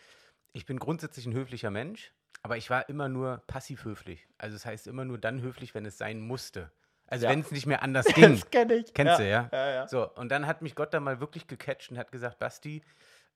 ich 0.52 0.64
bin 0.64 0.78
grundsätzlich 0.78 1.26
ein 1.26 1.34
höflicher 1.34 1.70
Mensch, 1.70 2.12
aber 2.42 2.56
ich 2.56 2.70
war 2.70 2.88
immer 2.88 3.08
nur 3.08 3.42
passiv 3.46 3.84
höflich. 3.84 4.26
Also 4.38 4.56
das 4.56 4.64
heißt 4.64 4.86
immer 4.86 5.04
nur 5.04 5.18
dann 5.18 5.42
höflich, 5.42 5.74
wenn 5.74 5.84
es 5.84 5.98
sein 5.98 6.20
musste. 6.20 6.70
Also 7.06 7.26
ja. 7.26 7.30
wenn 7.30 7.40
es 7.40 7.50
nicht 7.50 7.66
mehr 7.66 7.82
anders 7.82 8.06
ging. 8.14 8.32
Das 8.32 8.50
kenne 8.50 8.74
ich. 8.74 8.94
Kennst 8.94 9.12
ja. 9.12 9.16
du, 9.18 9.28
ja? 9.28 9.48
Ja, 9.52 9.70
ja? 9.70 9.88
So, 9.88 10.12
und 10.14 10.30
dann 10.30 10.46
hat 10.46 10.62
mich 10.62 10.74
Gott 10.74 10.92
da 10.92 11.00
mal 11.00 11.20
wirklich 11.20 11.46
gecatcht 11.46 11.90
und 11.90 11.98
hat 11.98 12.10
gesagt, 12.12 12.38
Basti, 12.38 12.82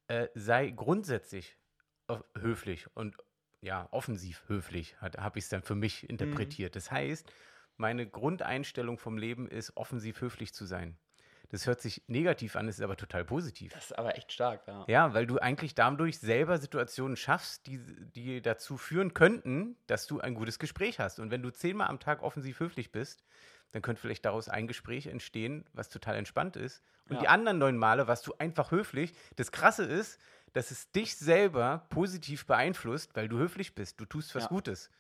äh, 0.08 0.28
sei 0.34 0.70
grundsätzlich 0.70 1.56
höflich 2.36 2.86
und 2.96 3.16
ja, 3.60 3.88
offensiv 3.92 4.42
höflich, 4.48 4.96
habe 5.00 5.38
ich 5.38 5.44
es 5.44 5.50
dann 5.50 5.62
für 5.62 5.74
mich 5.74 6.08
interpretiert. 6.08 6.72
Mhm. 6.72 6.74
Das 6.74 6.90
heißt, 6.90 7.30
meine 7.76 8.08
Grundeinstellung 8.08 8.98
vom 8.98 9.18
Leben 9.18 9.48
ist, 9.48 9.76
offensiv 9.76 10.20
höflich 10.20 10.52
zu 10.52 10.64
sein. 10.64 10.98
Das 11.50 11.66
hört 11.66 11.80
sich 11.80 12.02
negativ 12.07 12.54
an, 12.54 12.69
ist 12.69 12.80
aber 12.80 12.97
total 12.97 13.25
positiv. 13.25 13.73
Das 13.73 13.87
ist 13.87 13.99
aber 13.99 14.16
echt 14.16 14.33
stark, 14.33 14.66
ja. 14.69 14.85
Ja, 14.87 15.14
weil 15.14 15.26
du 15.26 15.38
eigentlich 15.38 15.75
dadurch 15.75 16.19
selber 16.19 16.59
Situationen 16.59 17.16
schaffst, 17.16 17.66
die, 17.66 17.80
die 18.14 18.40
dazu 18.40 18.76
führen 18.76 19.14
könnten, 19.14 19.76
dass 19.88 20.07
du 20.07 20.21
ein 20.21 20.35
gutes 20.35 20.61
Gespräch 20.61 21.00
hast. 21.00 21.19
Und 21.19 21.33
wenn 21.33 21.42
du 21.42 21.50
zehnmal 21.50 21.88
am 21.88 21.99
Tag 21.99 22.23
offensiv 22.23 22.61
höflich 22.61 22.92
bist, 22.92 23.25
dann 23.73 23.83
könnte 23.83 24.00
vielleicht 24.00 24.25
daraus 24.25 24.49
ein 24.49 24.69
Gespräch 24.69 25.07
entstehen, 25.07 25.64
was 25.73 25.88
total 25.88 26.16
entspannt 26.16 26.57
ist. 26.57 26.83
Und 27.09 27.16
ja. 27.16 27.23
die 27.23 27.28
anderen 27.28 27.59
neun 27.59 27.76
Male 27.76 28.07
warst 28.07 28.26
du 28.26 28.35
einfach 28.38 28.71
höflich. 28.71 29.12
Das 29.37 29.50
Krasse 29.50 29.85
ist, 29.85 30.21
dass 30.52 30.71
es 30.71 30.90
dich 30.92 31.16
selber 31.16 31.87
positiv 31.90 32.47
beeinflusst, 32.47 33.14
weil 33.14 33.28
du 33.28 33.38
höflich 33.38 33.75
bist. 33.75 34.00
Du 34.00 34.04
tust 34.04 34.35
was 34.35 34.45
ja. 34.45 34.49
Gutes. 34.49 34.90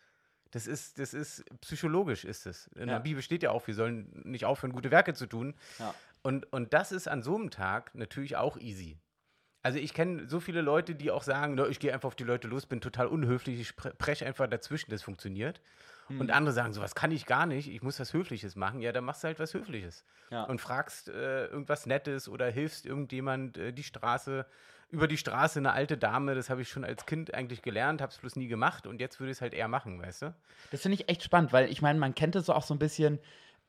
Das 0.52 0.66
ist, 0.66 0.98
das 0.98 1.14
ist 1.14 1.44
psychologisch 1.60 2.24
ist 2.24 2.46
es. 2.46 2.66
In 2.74 2.88
ja. 2.88 2.94
der 2.94 3.00
Bibel 3.00 3.22
steht 3.22 3.42
ja 3.42 3.50
auch, 3.52 3.66
wir 3.68 3.74
sollen 3.74 4.10
nicht 4.24 4.44
aufhören, 4.44 4.72
gute 4.72 4.90
Werke 4.90 5.14
zu 5.14 5.26
tun. 5.26 5.54
Ja. 5.78 5.94
Und, 6.22 6.52
und 6.52 6.72
das 6.72 6.92
ist 6.92 7.08
an 7.08 7.22
so 7.22 7.36
einem 7.36 7.50
Tag 7.50 7.94
natürlich 7.94 8.36
auch 8.36 8.56
easy. 8.58 8.98
Also 9.62 9.78
ich 9.78 9.92
kenne 9.92 10.26
so 10.26 10.40
viele 10.40 10.62
Leute, 10.62 10.94
die 10.94 11.10
auch 11.10 11.22
sagen, 11.22 11.58
ich 11.68 11.80
gehe 11.80 11.92
einfach 11.92 12.06
auf 12.06 12.14
die 12.14 12.24
Leute 12.24 12.48
los, 12.48 12.64
bin 12.64 12.80
total 12.80 13.06
unhöflich, 13.08 13.60
ich 13.60 13.76
breche 13.76 14.24
einfach 14.24 14.46
dazwischen, 14.48 14.90
das 14.90 15.02
funktioniert. 15.02 15.60
Mhm. 16.08 16.20
Und 16.20 16.30
andere 16.30 16.54
sagen, 16.54 16.72
sowas 16.72 16.94
kann 16.94 17.12
ich 17.12 17.26
gar 17.26 17.44
nicht, 17.44 17.68
ich 17.68 17.82
muss 17.82 18.00
was 18.00 18.14
Höfliches 18.14 18.56
machen. 18.56 18.80
Ja, 18.80 18.92
dann 18.92 19.04
machst 19.04 19.22
du 19.22 19.28
halt 19.28 19.38
was 19.38 19.52
Höfliches. 19.52 20.04
Ja. 20.30 20.44
Und 20.44 20.60
fragst 20.60 21.08
äh, 21.08 21.46
irgendwas 21.46 21.84
Nettes 21.84 22.28
oder 22.28 22.50
hilfst 22.50 22.86
irgendjemand 22.86 23.58
äh, 23.58 23.72
die 23.72 23.82
Straße, 23.82 24.46
über 24.90 25.06
die 25.06 25.18
Straße 25.18 25.58
eine 25.58 25.72
alte 25.72 25.96
Dame, 25.96 26.34
das 26.34 26.50
habe 26.50 26.62
ich 26.62 26.68
schon 26.68 26.84
als 26.84 27.06
Kind 27.06 27.32
eigentlich 27.34 27.62
gelernt, 27.62 28.00
habe 28.00 28.10
es 28.10 28.18
bloß 28.18 28.36
nie 28.36 28.48
gemacht 28.48 28.86
und 28.86 29.00
jetzt 29.00 29.20
würde 29.20 29.30
ich 29.30 29.38
es 29.38 29.42
halt 29.42 29.54
eher 29.54 29.68
machen, 29.68 30.02
weißt 30.02 30.22
du? 30.22 30.34
Das 30.72 30.82
finde 30.82 30.96
ich 30.96 31.08
echt 31.08 31.22
spannend, 31.22 31.52
weil 31.52 31.70
ich 31.70 31.80
meine, 31.80 31.98
man 31.98 32.14
kennt 32.14 32.34
es 32.34 32.46
so 32.46 32.54
auch 32.54 32.64
so 32.64 32.74
ein 32.74 32.78
bisschen, 32.78 33.20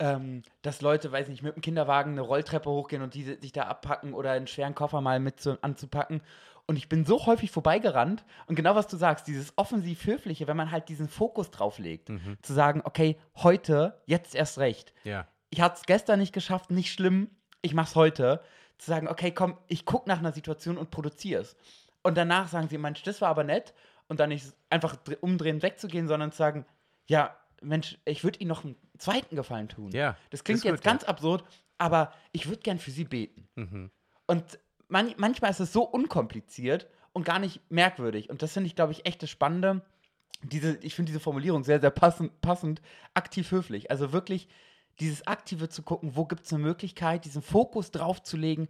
ähm, 0.01 0.41
dass 0.63 0.81
Leute, 0.81 1.11
weiß 1.11 1.27
nicht, 1.27 1.43
mit 1.43 1.55
dem 1.55 1.61
Kinderwagen 1.61 2.13
eine 2.13 2.21
Rolltreppe 2.21 2.69
hochgehen 2.69 3.03
und 3.03 3.13
die 3.13 3.23
sich 3.23 3.51
da 3.51 3.63
abpacken 3.63 4.15
oder 4.15 4.31
einen 4.31 4.47
schweren 4.47 4.73
Koffer 4.73 4.99
mal 4.99 5.19
mit 5.19 5.39
zu, 5.39 5.63
anzupacken. 5.63 6.21
Und 6.65 6.75
ich 6.75 6.89
bin 6.89 7.05
so 7.05 7.27
häufig 7.27 7.51
vorbeigerannt 7.51 8.23
und 8.47 8.55
genau 8.55 8.73
was 8.73 8.87
du 8.87 8.97
sagst, 8.97 9.27
dieses 9.27 9.53
offensiv 9.57 10.05
Höfliche, 10.05 10.47
wenn 10.47 10.57
man 10.57 10.71
halt 10.71 10.89
diesen 10.89 11.07
Fokus 11.07 11.51
drauf 11.51 11.77
legt, 11.77 12.09
mhm. 12.09 12.37
zu 12.41 12.53
sagen, 12.53 12.81
okay, 12.83 13.15
heute, 13.37 14.01
jetzt 14.07 14.33
erst 14.33 14.57
recht. 14.57 14.91
Ja. 15.03 15.27
Ich 15.51 15.61
hatte 15.61 15.75
es 15.75 15.83
gestern 15.83 16.17
nicht 16.17 16.33
geschafft, 16.33 16.71
nicht 16.71 16.91
schlimm, 16.91 17.29
ich 17.61 17.75
mach's 17.75 17.95
heute. 17.95 18.41
Zu 18.79 18.89
sagen, 18.89 19.07
okay, 19.07 19.31
komm, 19.31 19.57
ich 19.67 19.85
gucke 19.85 20.09
nach 20.09 20.17
einer 20.17 20.31
Situation 20.31 20.79
und 20.79 20.89
produziere 20.89 21.41
es. 21.41 21.55
Und 22.01 22.17
danach 22.17 22.47
sagen 22.47 22.69
sie, 22.69 22.79
Mensch, 22.79 23.03
das 23.03 23.21
war 23.21 23.29
aber 23.29 23.43
nett. 23.43 23.75
Und 24.07 24.19
dann 24.19 24.29
nicht 24.29 24.47
einfach 24.71 24.97
umdrehen, 25.19 25.61
wegzugehen, 25.61 26.07
sondern 26.07 26.31
zu 26.31 26.39
sagen, 26.39 26.65
ja, 27.05 27.35
Mensch, 27.61 27.97
ich 28.05 28.23
würde 28.23 28.39
Ihnen 28.39 28.49
noch 28.49 28.63
einen 28.63 28.75
zweiten 28.97 29.35
Gefallen 29.35 29.69
tun. 29.69 29.91
Ja. 29.91 30.17
Das 30.29 30.43
klingt 30.43 30.63
jetzt 30.63 30.77
gut, 30.77 30.83
ganz 30.83 31.03
ja. 31.03 31.09
absurd, 31.09 31.43
aber 31.77 32.13
ich 32.31 32.47
würde 32.47 32.61
gern 32.61 32.79
für 32.79 32.91
Sie 32.91 33.05
beten. 33.05 33.47
Mhm. 33.55 33.91
Und 34.27 34.59
man, 34.87 35.13
manchmal 35.17 35.51
ist 35.51 35.59
es 35.59 35.73
so 35.73 35.83
unkompliziert 35.83 36.87
und 37.13 37.25
gar 37.25 37.39
nicht 37.39 37.61
merkwürdig. 37.69 38.29
Und 38.29 38.41
das 38.41 38.53
finde 38.53 38.67
ich, 38.67 38.75
glaube 38.75 38.91
ich, 38.91 39.05
echt 39.05 39.23
das 39.23 39.29
Spannende. 39.29 39.81
Diese, 40.43 40.77
ich 40.81 40.95
finde 40.95 41.11
diese 41.11 41.19
Formulierung 41.19 41.63
sehr, 41.63 41.79
sehr 41.79 41.91
passend, 41.91 42.41
passend, 42.41 42.81
aktiv 43.13 43.51
höflich. 43.51 43.91
Also 43.91 44.11
wirklich 44.11 44.47
dieses 44.99 45.25
Aktive 45.27 45.69
zu 45.69 45.83
gucken, 45.83 46.15
wo 46.15 46.25
gibt 46.25 46.45
es 46.45 46.53
eine 46.53 46.63
Möglichkeit, 46.63 47.25
diesen 47.25 47.41
Fokus 47.41 47.91
drauf 47.91 48.21
zu 48.21 48.37
legen, 48.37 48.67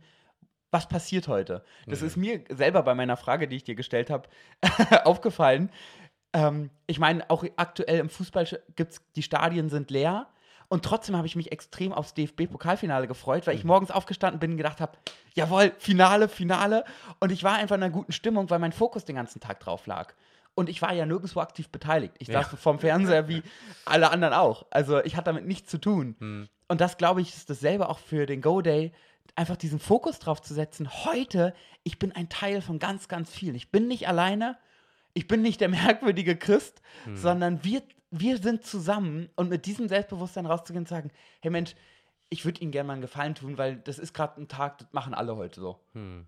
was 0.72 0.88
passiert 0.88 1.28
heute. 1.28 1.64
Das 1.88 2.02
mhm. 2.02 2.08
ist 2.08 2.18
mir 2.18 2.44
selber 2.50 2.84
bei 2.84 2.96
meiner 2.96 3.18
Frage, 3.18 3.48
die 3.48 3.58
ich 3.58 3.64
dir 3.64 3.76
gestellt 3.76 4.10
habe, 4.10 4.30
aufgefallen. 5.04 5.70
Ähm, 6.34 6.70
ich 6.88 7.00
meine, 7.00 7.30
auch 7.30 7.44
aktuell 7.56 8.00
im 8.00 8.10
Fußball 8.10 8.48
gibt's, 8.76 9.02
die 9.16 9.24
Stadien 9.24 9.70
sind 9.70 9.92
leer. 9.92 10.28
Und 10.70 10.86
trotzdem 10.86 11.18
habe 11.18 11.28
ich 11.28 11.36
mich 11.36 11.52
extrem 11.52 11.92
aufs 11.92 12.14
DFB-Pokalfinale 12.14 13.06
gefreut, 13.06 13.46
weil 13.46 13.56
ich 13.56 13.64
mhm. 13.64 13.70
morgens 13.70 13.92
aufgestanden 13.92 14.40
bin 14.40 14.52
und 14.52 14.58
gedacht 14.58 14.80
habe, 14.80 14.98
jawohl, 15.34 15.74
Finale, 15.80 16.30
Finale. 16.30 16.86
Und 17.20 17.32
ich 17.32 17.44
war 17.44 17.56
einfach 17.56 17.76
in 17.76 17.84
einer 17.84 17.92
guten 17.92 18.14
Stimmung, 18.14 18.50
weil 18.50 18.60
mein 18.60 18.72
Fokus 18.72 19.04
den 19.04 19.18
ganzen 19.18 19.42
Tag 19.42 19.60
drauf 19.60 19.86
lag. 19.86 20.14
Und 20.56 20.70
ich 20.70 20.82
war 20.82 20.94
ja 20.94 21.06
nirgendwo 21.06 21.42
aktiv 21.42 21.70
beteiligt. 21.70 22.16
Ich 22.20 22.30
ja. 22.30 22.42
saß 22.42 22.60
vorm 22.60 22.80
Fernseher 22.80 23.28
wie 23.28 23.44
alle 23.86 24.12
anderen 24.12 24.34
auch. 24.34 24.66
Also 24.72 25.04
ich 25.04 25.16
hatte 25.16 25.26
damit 25.26 25.46
nichts 25.46 25.70
zu 25.70 25.78
tun. 25.78 26.16
Mhm. 26.20 26.50
Und 26.70 26.80
das, 26.80 26.98
glaube 26.98 27.20
ich, 27.20 27.36
ist 27.36 27.50
dasselbe 27.50 27.90
auch 27.90 28.00
für 28.00 28.26
den 28.26 28.42
Go-Day, 28.42 28.94
einfach 29.36 29.58
diesen 29.58 29.80
Fokus 29.80 30.20
drauf 30.20 30.42
zu 30.42 30.54
setzen. 30.54 30.90
Heute, 31.06 31.54
ich 31.84 32.00
bin 32.00 32.14
ein 32.14 32.30
Teil 32.30 32.62
von 32.62 32.80
ganz, 32.80 33.08
ganz 33.08 33.30
viel. 33.30 33.56
Ich 33.56 33.72
bin 33.72 33.88
nicht 33.88 34.08
alleine. 34.08 34.58
Ich 35.14 35.28
bin 35.28 35.42
nicht 35.42 35.62
der 35.62 35.70
merkwürdige 35.70 36.36
Christ, 36.36 36.82
mhm. 37.06 37.18
sondern 37.18 37.64
wir 37.64 37.82
wir 38.12 38.38
sind 38.38 38.66
zusammen 38.66 39.30
und 39.36 39.50
mit 39.50 39.66
diesem 39.66 39.88
Selbstbewusstsein 39.88 40.46
rauszugehen 40.46 40.84
und 40.84 40.90
sagen, 40.90 41.12
hey 41.42 41.50
Mensch, 41.50 41.76
ich 42.30 42.46
würde 42.46 42.62
Ihnen 42.62 42.72
gerne 42.72 42.88
mal 42.88 42.94
einen 42.94 43.02
Gefallen 43.02 43.36
tun, 43.36 43.58
weil 43.58 43.78
das 43.78 44.00
ist 44.00 44.14
gerade 44.14 44.40
ein 44.40 44.48
Tag, 44.48 44.78
das 44.78 44.92
machen 44.92 45.14
alle 45.14 45.36
heute 45.38 45.60
so. 45.60 45.80
Hm. 45.94 46.28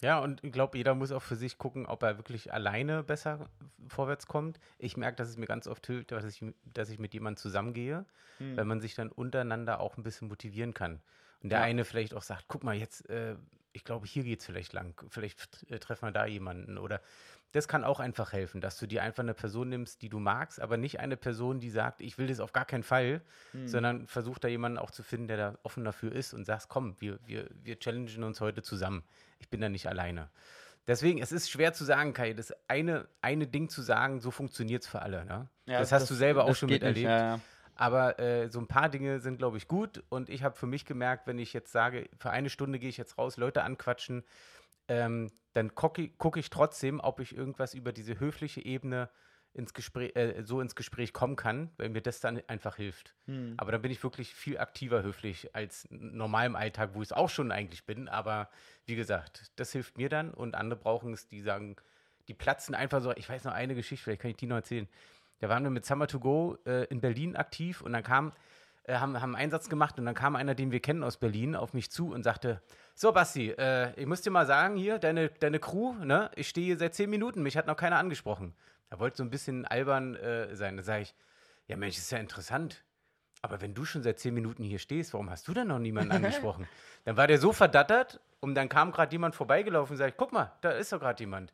Ja, 0.00 0.18
und 0.18 0.44
ich 0.44 0.52
glaube, 0.52 0.76
jeder 0.76 0.94
muss 0.94 1.10
auch 1.10 1.22
für 1.22 1.36
sich 1.36 1.58
gucken, 1.58 1.86
ob 1.86 2.02
er 2.02 2.18
wirklich 2.18 2.52
alleine 2.52 3.02
besser 3.02 3.48
vorwärts 3.88 4.26
kommt. 4.26 4.60
Ich 4.78 4.96
merke, 4.96 5.16
dass 5.16 5.28
es 5.28 5.36
mir 5.36 5.46
ganz 5.46 5.66
oft 5.66 5.86
hilft, 5.86 6.12
dass 6.12 6.24
ich, 6.24 6.44
dass 6.64 6.90
ich 6.90 6.98
mit 6.98 7.14
jemandem 7.14 7.38
zusammengehe, 7.38 8.04
hm. 8.38 8.56
weil 8.56 8.64
man 8.64 8.80
sich 8.80 8.94
dann 8.94 9.10
untereinander 9.10 9.80
auch 9.80 9.96
ein 9.96 10.02
bisschen 10.02 10.28
motivieren 10.28 10.74
kann. 10.74 11.00
Und 11.42 11.50
der 11.50 11.60
ja. 11.60 11.64
eine 11.64 11.84
vielleicht 11.84 12.14
auch 12.14 12.22
sagt, 12.22 12.44
guck 12.48 12.62
mal, 12.62 12.74
jetzt, 12.74 13.08
äh, 13.08 13.36
ich 13.72 13.84
glaube, 13.84 14.06
hier 14.06 14.24
geht 14.24 14.40
es 14.40 14.46
vielleicht 14.46 14.72
lang, 14.72 15.00
vielleicht 15.10 15.70
äh, 15.70 15.78
treffen 15.78 16.06
wir 16.06 16.12
da 16.12 16.26
jemanden 16.26 16.78
oder 16.78 17.00
das 17.56 17.68
kann 17.68 17.84
auch 17.84 18.00
einfach 18.00 18.32
helfen, 18.32 18.60
dass 18.60 18.78
du 18.78 18.86
dir 18.86 19.02
einfach 19.02 19.22
eine 19.22 19.34
Person 19.34 19.68
nimmst, 19.68 20.02
die 20.02 20.08
du 20.08 20.18
magst, 20.18 20.60
aber 20.60 20.76
nicht 20.76 21.00
eine 21.00 21.16
Person, 21.16 21.58
die 21.58 21.70
sagt, 21.70 22.00
ich 22.00 22.18
will 22.18 22.26
das 22.26 22.40
auf 22.40 22.52
gar 22.52 22.64
keinen 22.64 22.82
Fall, 22.82 23.22
mhm. 23.52 23.66
sondern 23.66 24.06
versuch 24.06 24.38
da 24.38 24.48
jemanden 24.48 24.78
auch 24.78 24.90
zu 24.90 25.02
finden, 25.02 25.28
der 25.28 25.36
da 25.36 25.58
offen 25.62 25.84
dafür 25.84 26.12
ist 26.12 26.34
und 26.34 26.44
sagst, 26.44 26.68
komm, 26.68 26.94
wir, 27.00 27.18
wir, 27.26 27.48
wir 27.62 27.78
challengen 27.78 28.24
uns 28.24 28.40
heute 28.40 28.62
zusammen. 28.62 29.02
Ich 29.38 29.48
bin 29.48 29.60
da 29.60 29.68
nicht 29.68 29.88
alleine. 29.88 30.28
Deswegen, 30.86 31.20
es 31.20 31.32
ist 31.32 31.50
schwer 31.50 31.72
zu 31.72 31.84
sagen, 31.84 32.12
Kai, 32.12 32.32
das 32.32 32.52
eine, 32.68 33.08
eine 33.20 33.46
Ding 33.46 33.68
zu 33.68 33.82
sagen, 33.82 34.20
so 34.20 34.30
funktioniert 34.30 34.82
es 34.82 34.88
für 34.88 35.02
alle. 35.02 35.24
Ne? 35.24 35.48
Ja, 35.64 35.80
das 35.80 35.90
hast 35.90 36.02
das, 36.02 36.08
du 36.10 36.14
selber 36.14 36.44
auch 36.44 36.54
schon 36.54 36.68
miterlebt. 36.68 36.96
Nicht, 36.98 37.04
ja, 37.04 37.36
ja. 37.36 37.40
Aber 37.74 38.18
äh, 38.18 38.48
so 38.48 38.58
ein 38.60 38.68
paar 38.68 38.88
Dinge 38.88 39.20
sind, 39.20 39.38
glaube 39.38 39.56
ich, 39.58 39.68
gut. 39.68 40.02
Und 40.08 40.30
ich 40.30 40.42
habe 40.42 40.56
für 40.56 40.66
mich 40.66 40.86
gemerkt, 40.86 41.26
wenn 41.26 41.38
ich 41.38 41.52
jetzt 41.52 41.72
sage, 41.72 42.08
für 42.18 42.30
eine 42.30 42.48
Stunde 42.48 42.78
gehe 42.78 42.88
ich 42.88 42.96
jetzt 42.96 43.18
raus, 43.18 43.36
Leute 43.36 43.64
anquatschen, 43.64 44.24
ähm, 44.88 45.30
dann 45.52 45.74
gucke 45.74 46.08
guck 46.18 46.36
ich 46.36 46.50
trotzdem, 46.50 47.00
ob 47.00 47.20
ich 47.20 47.36
irgendwas 47.36 47.74
über 47.74 47.92
diese 47.92 48.20
höfliche 48.20 48.64
Ebene 48.64 49.08
ins 49.56 49.72
Gespräch, 49.72 50.14
äh, 50.14 50.42
so 50.44 50.60
ins 50.60 50.74
Gespräch 50.74 51.14
kommen 51.14 51.34
kann, 51.34 51.70
weil 51.78 51.88
mir 51.88 52.02
das 52.02 52.20
dann 52.20 52.42
einfach 52.46 52.76
hilft. 52.76 53.14
Hm. 53.24 53.54
Aber 53.56 53.72
dann 53.72 53.80
bin 53.80 53.90
ich 53.90 54.02
wirklich 54.02 54.34
viel 54.34 54.58
aktiver 54.58 55.02
höflich 55.02 55.54
als 55.54 55.88
normal 55.90 56.46
im 56.46 56.56
Alltag, 56.56 56.90
wo 56.92 57.00
ich 57.00 57.08
es 57.08 57.12
auch 57.12 57.30
schon 57.30 57.50
eigentlich 57.50 57.86
bin. 57.86 58.08
Aber 58.08 58.50
wie 58.84 58.96
gesagt, 58.96 59.50
das 59.56 59.72
hilft 59.72 59.96
mir 59.96 60.10
dann 60.10 60.30
und 60.30 60.54
andere 60.54 60.78
brauchen 60.78 61.14
es, 61.14 61.26
die 61.26 61.40
sagen, 61.40 61.76
die 62.28 62.34
platzen 62.34 62.74
einfach 62.74 63.00
so. 63.00 63.12
Ich 63.16 63.28
weiß 63.28 63.44
noch 63.44 63.52
eine 63.52 63.74
Geschichte, 63.74 64.04
vielleicht 64.04 64.20
kann 64.22 64.30
ich 64.30 64.36
die 64.36 64.46
noch 64.46 64.56
erzählen. 64.56 64.88
Da 65.38 65.48
waren 65.48 65.62
wir 65.62 65.70
mit 65.70 65.86
Summer 65.86 66.06
to 66.06 66.20
Go 66.20 66.58
äh, 66.66 66.84
in 66.84 67.00
Berlin 67.00 67.34
aktiv 67.36 67.80
und 67.80 67.92
dann 67.92 68.02
kam, 68.02 68.32
äh, 68.86 68.94
haben, 68.94 69.20
haben 69.20 69.34
einen 69.34 69.44
Einsatz 69.44 69.68
gemacht 69.68 69.98
und 69.98 70.06
dann 70.06 70.14
kam 70.14 70.36
einer, 70.36 70.54
den 70.54 70.70
wir 70.70 70.80
kennen 70.80 71.02
aus 71.02 71.16
Berlin, 71.16 71.56
auf 71.56 71.74
mich 71.74 71.90
zu 71.90 72.12
und 72.12 72.22
sagte: 72.22 72.62
So, 72.94 73.12
Basti, 73.12 73.50
äh, 73.50 73.92
ich 74.00 74.06
muss 74.06 74.22
dir 74.22 74.30
mal 74.30 74.46
sagen, 74.46 74.76
hier, 74.76 74.98
deine, 74.98 75.28
deine 75.28 75.58
Crew, 75.58 75.94
ne, 75.94 76.30
ich 76.36 76.48
stehe 76.48 76.66
hier 76.66 76.78
seit 76.78 76.94
zehn 76.94 77.10
Minuten, 77.10 77.42
mich 77.42 77.56
hat 77.56 77.66
noch 77.66 77.76
keiner 77.76 77.98
angesprochen. 77.98 78.54
Er 78.90 79.00
wollte 79.00 79.16
so 79.16 79.22
ein 79.22 79.30
bisschen 79.30 79.64
albern 79.64 80.14
äh, 80.16 80.54
sein. 80.54 80.76
Da 80.76 80.82
sage 80.82 81.02
ich, 81.02 81.14
ja 81.66 81.76
Mensch, 81.76 81.98
ist 81.98 82.10
ja 82.10 82.18
interessant. 82.18 82.84
Aber 83.42 83.60
wenn 83.60 83.74
du 83.74 83.84
schon 83.84 84.02
seit 84.02 84.18
zehn 84.18 84.34
Minuten 84.34 84.62
hier 84.62 84.78
stehst, 84.78 85.12
warum 85.12 85.30
hast 85.30 85.46
du 85.46 85.54
denn 85.54 85.68
noch 85.68 85.78
niemanden 85.78 86.12
angesprochen? 86.16 86.66
dann 87.04 87.16
war 87.16 87.28
der 87.28 87.38
so 87.38 87.52
verdattert 87.52 88.20
und 88.40 88.56
dann 88.56 88.68
kam 88.68 88.90
gerade 88.90 89.12
jemand 89.12 89.34
vorbeigelaufen 89.34 89.94
und 89.94 89.98
sagt, 89.98 90.16
guck 90.16 90.32
mal, 90.32 90.52
da 90.60 90.70
ist 90.70 90.92
doch 90.92 90.98
gerade 90.98 91.20
jemand. 91.20 91.52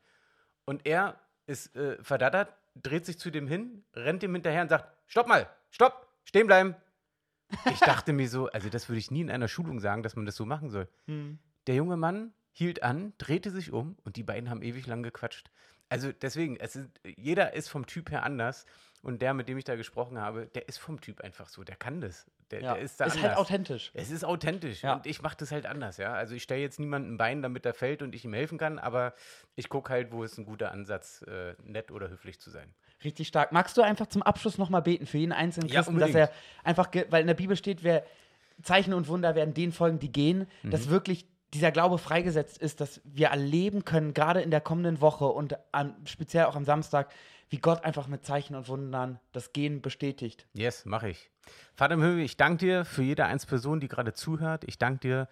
Und 0.64 0.86
er 0.86 1.16
ist 1.46 1.76
äh, 1.76 2.02
verdattert, 2.02 2.54
dreht 2.74 3.04
sich 3.04 3.18
zu 3.18 3.30
dem 3.30 3.46
hin, 3.46 3.84
rennt 3.94 4.22
ihm 4.22 4.32
hinterher 4.32 4.62
und 4.62 4.68
sagt, 4.68 4.86
stopp 5.06 5.28
mal, 5.28 5.46
stopp, 5.70 6.08
stehen 6.24 6.46
bleiben. 6.46 6.74
Ich 7.70 7.80
dachte 7.80 8.12
mir 8.12 8.28
so, 8.28 8.48
also 8.48 8.68
das 8.68 8.88
würde 8.88 8.98
ich 8.98 9.10
nie 9.10 9.20
in 9.20 9.30
einer 9.30 9.48
Schulung 9.48 9.80
sagen, 9.80 10.02
dass 10.02 10.16
man 10.16 10.26
das 10.26 10.36
so 10.36 10.44
machen 10.44 10.70
soll. 10.70 10.88
Hm. 11.06 11.38
Der 11.66 11.74
junge 11.74 11.96
Mann 11.96 12.32
hielt 12.52 12.82
an, 12.82 13.12
drehte 13.18 13.50
sich 13.50 13.72
um 13.72 13.96
und 14.04 14.16
die 14.16 14.22
beiden 14.22 14.50
haben 14.50 14.62
ewig 14.62 14.86
lang 14.86 15.02
gequatscht. 15.02 15.50
Also 15.88 16.10
deswegen, 16.10 16.56
es 16.56 16.76
ist, 16.76 16.88
jeder 17.04 17.52
ist 17.52 17.68
vom 17.68 17.86
Typ 17.86 18.10
her 18.10 18.22
anders. 18.22 18.66
Und 19.02 19.20
der, 19.20 19.34
mit 19.34 19.48
dem 19.48 19.58
ich 19.58 19.64
da 19.64 19.74
gesprochen 19.74 20.18
habe, 20.18 20.46
der 20.46 20.68
ist 20.68 20.78
vom 20.78 21.00
Typ 21.00 21.22
einfach 21.22 21.48
so. 21.48 21.64
Der 21.64 21.74
kann 21.74 22.00
das. 22.00 22.24
Der, 22.52 22.60
ja. 22.62 22.74
der 22.74 22.82
ist 22.82 23.00
da 23.00 23.06
ist 23.06 23.14
halt 23.14 23.24
anders. 23.24 23.36
halt 23.36 23.46
authentisch. 23.46 23.90
Es 23.94 24.10
ist 24.10 24.24
authentisch. 24.24 24.82
Ja. 24.82 24.94
Und 24.94 25.06
ich 25.06 25.20
mache 25.22 25.36
das 25.36 25.50
halt 25.50 25.66
anders, 25.66 25.96
ja. 25.96 26.12
Also 26.14 26.34
ich 26.34 26.44
stelle 26.44 26.60
jetzt 26.60 26.78
niemanden 26.78 27.14
ein 27.14 27.16
Bein, 27.18 27.42
damit 27.42 27.66
er 27.66 27.74
fällt 27.74 28.00
und 28.00 28.14
ich 28.14 28.24
ihm 28.24 28.32
helfen 28.32 28.58
kann, 28.58 28.78
aber 28.78 29.14
ich 29.56 29.68
gucke 29.68 29.92
halt, 29.92 30.12
wo 30.12 30.22
ist 30.22 30.38
ein 30.38 30.44
guter 30.44 30.70
Ansatz, 30.70 31.22
äh, 31.22 31.54
nett 31.64 31.90
oder 31.90 32.10
höflich 32.10 32.40
zu 32.40 32.50
sein. 32.50 32.72
Richtig 33.04 33.28
stark. 33.28 33.52
Magst 33.52 33.76
du 33.76 33.82
einfach 33.82 34.06
zum 34.06 34.22
Abschluss 34.22 34.58
nochmal 34.58 34.82
beten 34.82 35.06
für 35.06 35.18
jeden 35.18 35.32
einzelnen 35.32 35.68
Christen, 35.68 35.98
ja, 35.98 36.06
dass 36.06 36.14
er 36.14 36.30
einfach, 36.64 36.88
weil 37.10 37.20
in 37.20 37.26
der 37.26 37.34
Bibel 37.34 37.56
steht, 37.56 37.82
wer 37.82 38.04
Zeichen 38.62 38.94
und 38.94 39.08
Wunder 39.08 39.34
werden 39.34 39.54
denen 39.54 39.72
folgen, 39.72 39.98
die 39.98 40.12
gehen, 40.12 40.46
mhm. 40.62 40.70
dass 40.70 40.88
wirklich 40.88 41.26
dieser 41.54 41.70
Glaube 41.70 41.98
freigesetzt 41.98 42.58
ist, 42.58 42.80
dass 42.80 43.00
wir 43.04 43.28
erleben 43.28 43.84
können, 43.84 44.14
gerade 44.14 44.40
in 44.40 44.50
der 44.50 44.60
kommenden 44.60 45.00
Woche 45.00 45.26
und 45.26 45.56
an, 45.72 45.94
speziell 46.04 46.46
auch 46.46 46.56
am 46.56 46.64
Samstag, 46.64 47.12
wie 47.50 47.58
Gott 47.58 47.84
einfach 47.84 48.06
mit 48.06 48.24
Zeichen 48.24 48.54
und 48.54 48.68
Wundern 48.68 49.20
das 49.32 49.52
Gehen 49.52 49.82
bestätigt. 49.82 50.46
Yes, 50.54 50.86
mache 50.86 51.10
ich. 51.10 51.30
Vater 51.74 51.94
im 51.94 52.02
Himmel, 52.02 52.20
ich 52.20 52.36
danke 52.38 52.64
dir 52.64 52.84
für 52.84 53.02
jede 53.02 53.26
einzelne 53.26 53.50
Person, 53.50 53.80
die 53.80 53.88
gerade 53.88 54.14
zuhört. 54.14 54.64
Ich 54.66 54.78
danke 54.78 55.00
dir 55.00 55.28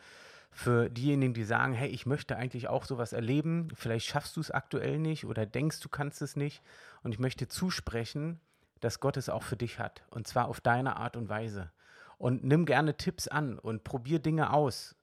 für 0.51 0.91
diejenigen, 0.91 1.35
die 1.35 1.45
sagen, 1.45 1.73
hey, 1.73 1.89
ich 1.89 2.07
möchte 2.07 2.37
eigentlich 2.37 2.69
auch 2.69 2.85
sowas 2.85 3.13
erleben. 3.13 3.69
Vielleicht 3.75 4.07
schaffst 4.07 4.37
du 4.37 4.41
es 4.41 4.51
aktuell 4.51 4.99
nicht 4.99 5.25
oder 5.25 5.47
denkst, 5.47 5.81
du 5.81 5.89
kannst 5.89 6.23
es 6.23 6.37
nicht. 6.37 6.63
Und 7.03 7.13
ich 7.13 7.19
möchte 7.19 7.49
zusprechen, 7.49 8.41
dass 8.81 9.01
Gott 9.01 9.17
es 9.17 9.29
auch 9.29 9.43
für 9.43 9.57
dich 9.57 9.79
hat. 9.79 10.03
Und 10.11 10.27
zwar 10.27 10.49
auf 10.49 10.61
deine 10.61 10.97
Art 10.97 11.17
und 11.17 11.29
Weise. 11.29 11.71
Und 12.19 12.45
nimm 12.45 12.67
gerne 12.67 12.97
Tipps 12.97 13.29
an 13.29 13.59
und 13.59 13.85
probier 13.85 14.19
Dinge 14.19 14.53
aus 14.53 14.97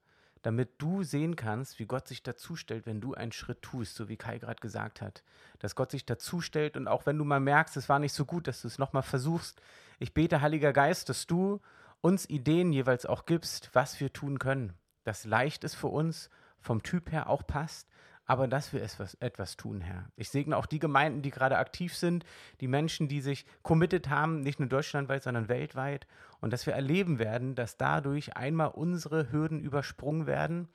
damit 0.48 0.70
du 0.78 1.04
sehen 1.04 1.36
kannst, 1.36 1.78
wie 1.78 1.86
Gott 1.86 2.08
sich 2.08 2.24
dazustellt, 2.24 2.86
wenn 2.86 3.02
du 3.02 3.14
einen 3.14 3.34
Schritt 3.34 3.62
tust, 3.62 3.96
so 3.96 4.08
wie 4.08 4.16
Kai 4.16 4.38
gerade 4.38 4.62
gesagt 4.62 5.02
hat. 5.02 5.24
Dass 5.60 5.76
Gott 5.76 5.92
sich 5.92 6.06
dazustellt 6.06 6.78
und 6.78 6.88
auch 6.88 7.06
wenn 7.06 7.18
du 7.18 7.26
mal 7.26 7.42
merkst, 7.42 7.76
es 7.76 7.90
war 7.90 8.00
nicht 8.00 8.14
so 8.14 8.24
gut, 8.24 8.48
dass 8.48 8.62
du 8.62 8.70
es 8.70 8.78
nochmal 8.78 9.04
versuchst. 9.04 9.62
Ich 10.00 10.14
bete, 10.14 10.42
Heiliger 10.42 10.72
Geist, 10.72 11.10
dass 11.10 11.28
du 11.28 11.60
uns 12.00 12.30
Ideen 12.30 12.72
jeweils 12.72 13.06
auch 13.06 13.26
gibst, 13.26 13.72
was 13.74 14.00
wir 14.00 14.14
tun 14.14 14.40
können. 14.40 14.74
Das 15.08 15.24
leicht 15.24 15.64
ist 15.64 15.76
für 15.76 15.88
uns, 15.88 16.30
vom 16.60 16.84
Typ 16.84 17.14
her 17.14 17.30
auch 17.30 17.48
passt, 17.48 17.88
aber 18.26 18.50
dass 18.50 18.74
wir 18.74 18.84
etwas, 18.84 19.14
etwas 19.22 19.56
tun, 19.56 19.80
Herr. 19.80 20.12
Ich 20.18 20.28
segne 20.28 20.58
auch 20.58 20.66
die 20.66 20.80
Gemeinden, 20.80 21.22
die 21.22 21.30
gerade 21.30 21.60
aktiv 21.60 21.96
sind, 21.96 22.26
die 22.60 22.68
Menschen, 22.68 23.08
die 23.08 23.22
sich 23.22 23.46
committed 23.64 24.10
haben, 24.10 24.42
nicht 24.42 24.60
nur 24.60 24.68
deutschlandweit, 24.68 25.24
sondern 25.24 25.48
weltweit. 25.48 26.08
Und 26.42 26.52
dass 26.52 26.66
wir 26.66 26.74
erleben 26.74 27.20
werden, 27.20 27.56
dass 27.56 27.78
dadurch 27.78 28.36
einmal 28.36 28.68
unsere 28.68 29.32
Hürden 29.32 29.62
übersprungen 29.62 30.28
werden. 30.28 30.68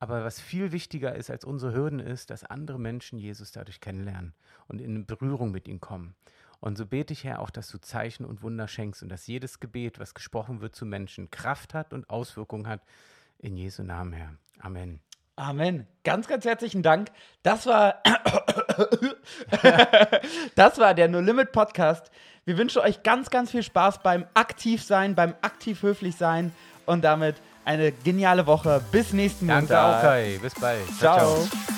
Aber 0.00 0.22
was 0.22 0.38
viel 0.38 0.70
wichtiger 0.70 1.14
ist 1.14 1.30
als 1.30 1.46
unsere 1.46 1.72
Hürden 1.72 1.98
ist, 1.98 2.28
dass 2.28 2.44
andere 2.44 2.78
Menschen 2.78 3.18
Jesus 3.18 3.52
dadurch 3.52 3.80
kennenlernen 3.80 4.34
und 4.66 4.82
in 4.82 5.06
Berührung 5.06 5.50
mit 5.50 5.66
ihm 5.66 5.80
kommen. 5.80 6.14
Und 6.60 6.76
so 6.76 6.84
bete 6.84 7.14
ich, 7.14 7.24
Herr, 7.24 7.40
auch, 7.40 7.48
dass 7.48 7.68
du 7.68 7.78
Zeichen 7.78 8.26
und 8.26 8.42
Wunder 8.42 8.68
schenkst 8.68 9.02
und 9.02 9.08
dass 9.08 9.26
jedes 9.26 9.60
Gebet, 9.60 9.98
was 9.98 10.12
gesprochen 10.12 10.60
wird 10.60 10.76
zu 10.76 10.84
Menschen, 10.84 11.30
Kraft 11.30 11.72
hat 11.72 11.94
und 11.94 12.10
Auswirkungen 12.10 12.66
hat. 12.66 12.82
In 13.38 13.56
Jesu 13.56 13.82
Namen, 13.82 14.12
Herr. 14.12 14.32
Amen. 14.60 15.00
Amen. 15.36 15.86
Ganz, 16.02 16.26
ganz 16.26 16.44
herzlichen 16.44 16.82
Dank. 16.82 17.10
Das 17.42 17.66
war, 17.66 18.02
das 20.56 20.78
war 20.78 20.94
der 20.94 21.08
No 21.08 21.20
Limit 21.20 21.52
Podcast. 21.52 22.10
Wir 22.44 22.58
wünschen 22.58 22.82
euch 22.82 23.02
ganz, 23.04 23.30
ganz 23.30 23.52
viel 23.52 23.62
Spaß 23.62 24.02
beim 24.02 24.26
Aktivsein, 24.34 25.14
beim 25.14 25.34
aktiv 25.42 25.82
höflich 25.82 26.16
sein 26.16 26.52
und 26.86 27.04
damit 27.04 27.36
eine 27.64 27.92
geniale 27.92 28.46
Woche. 28.46 28.82
Bis 28.90 29.12
nächsten 29.12 29.46
Montag. 29.46 29.68
Danke 29.68 29.80
auch, 29.80 30.02
Kai. 30.02 30.38
Bis 30.42 30.54
bald. 30.54 30.86
ciao. 30.98 31.18
ciao. 31.18 31.46
ciao. 31.46 31.77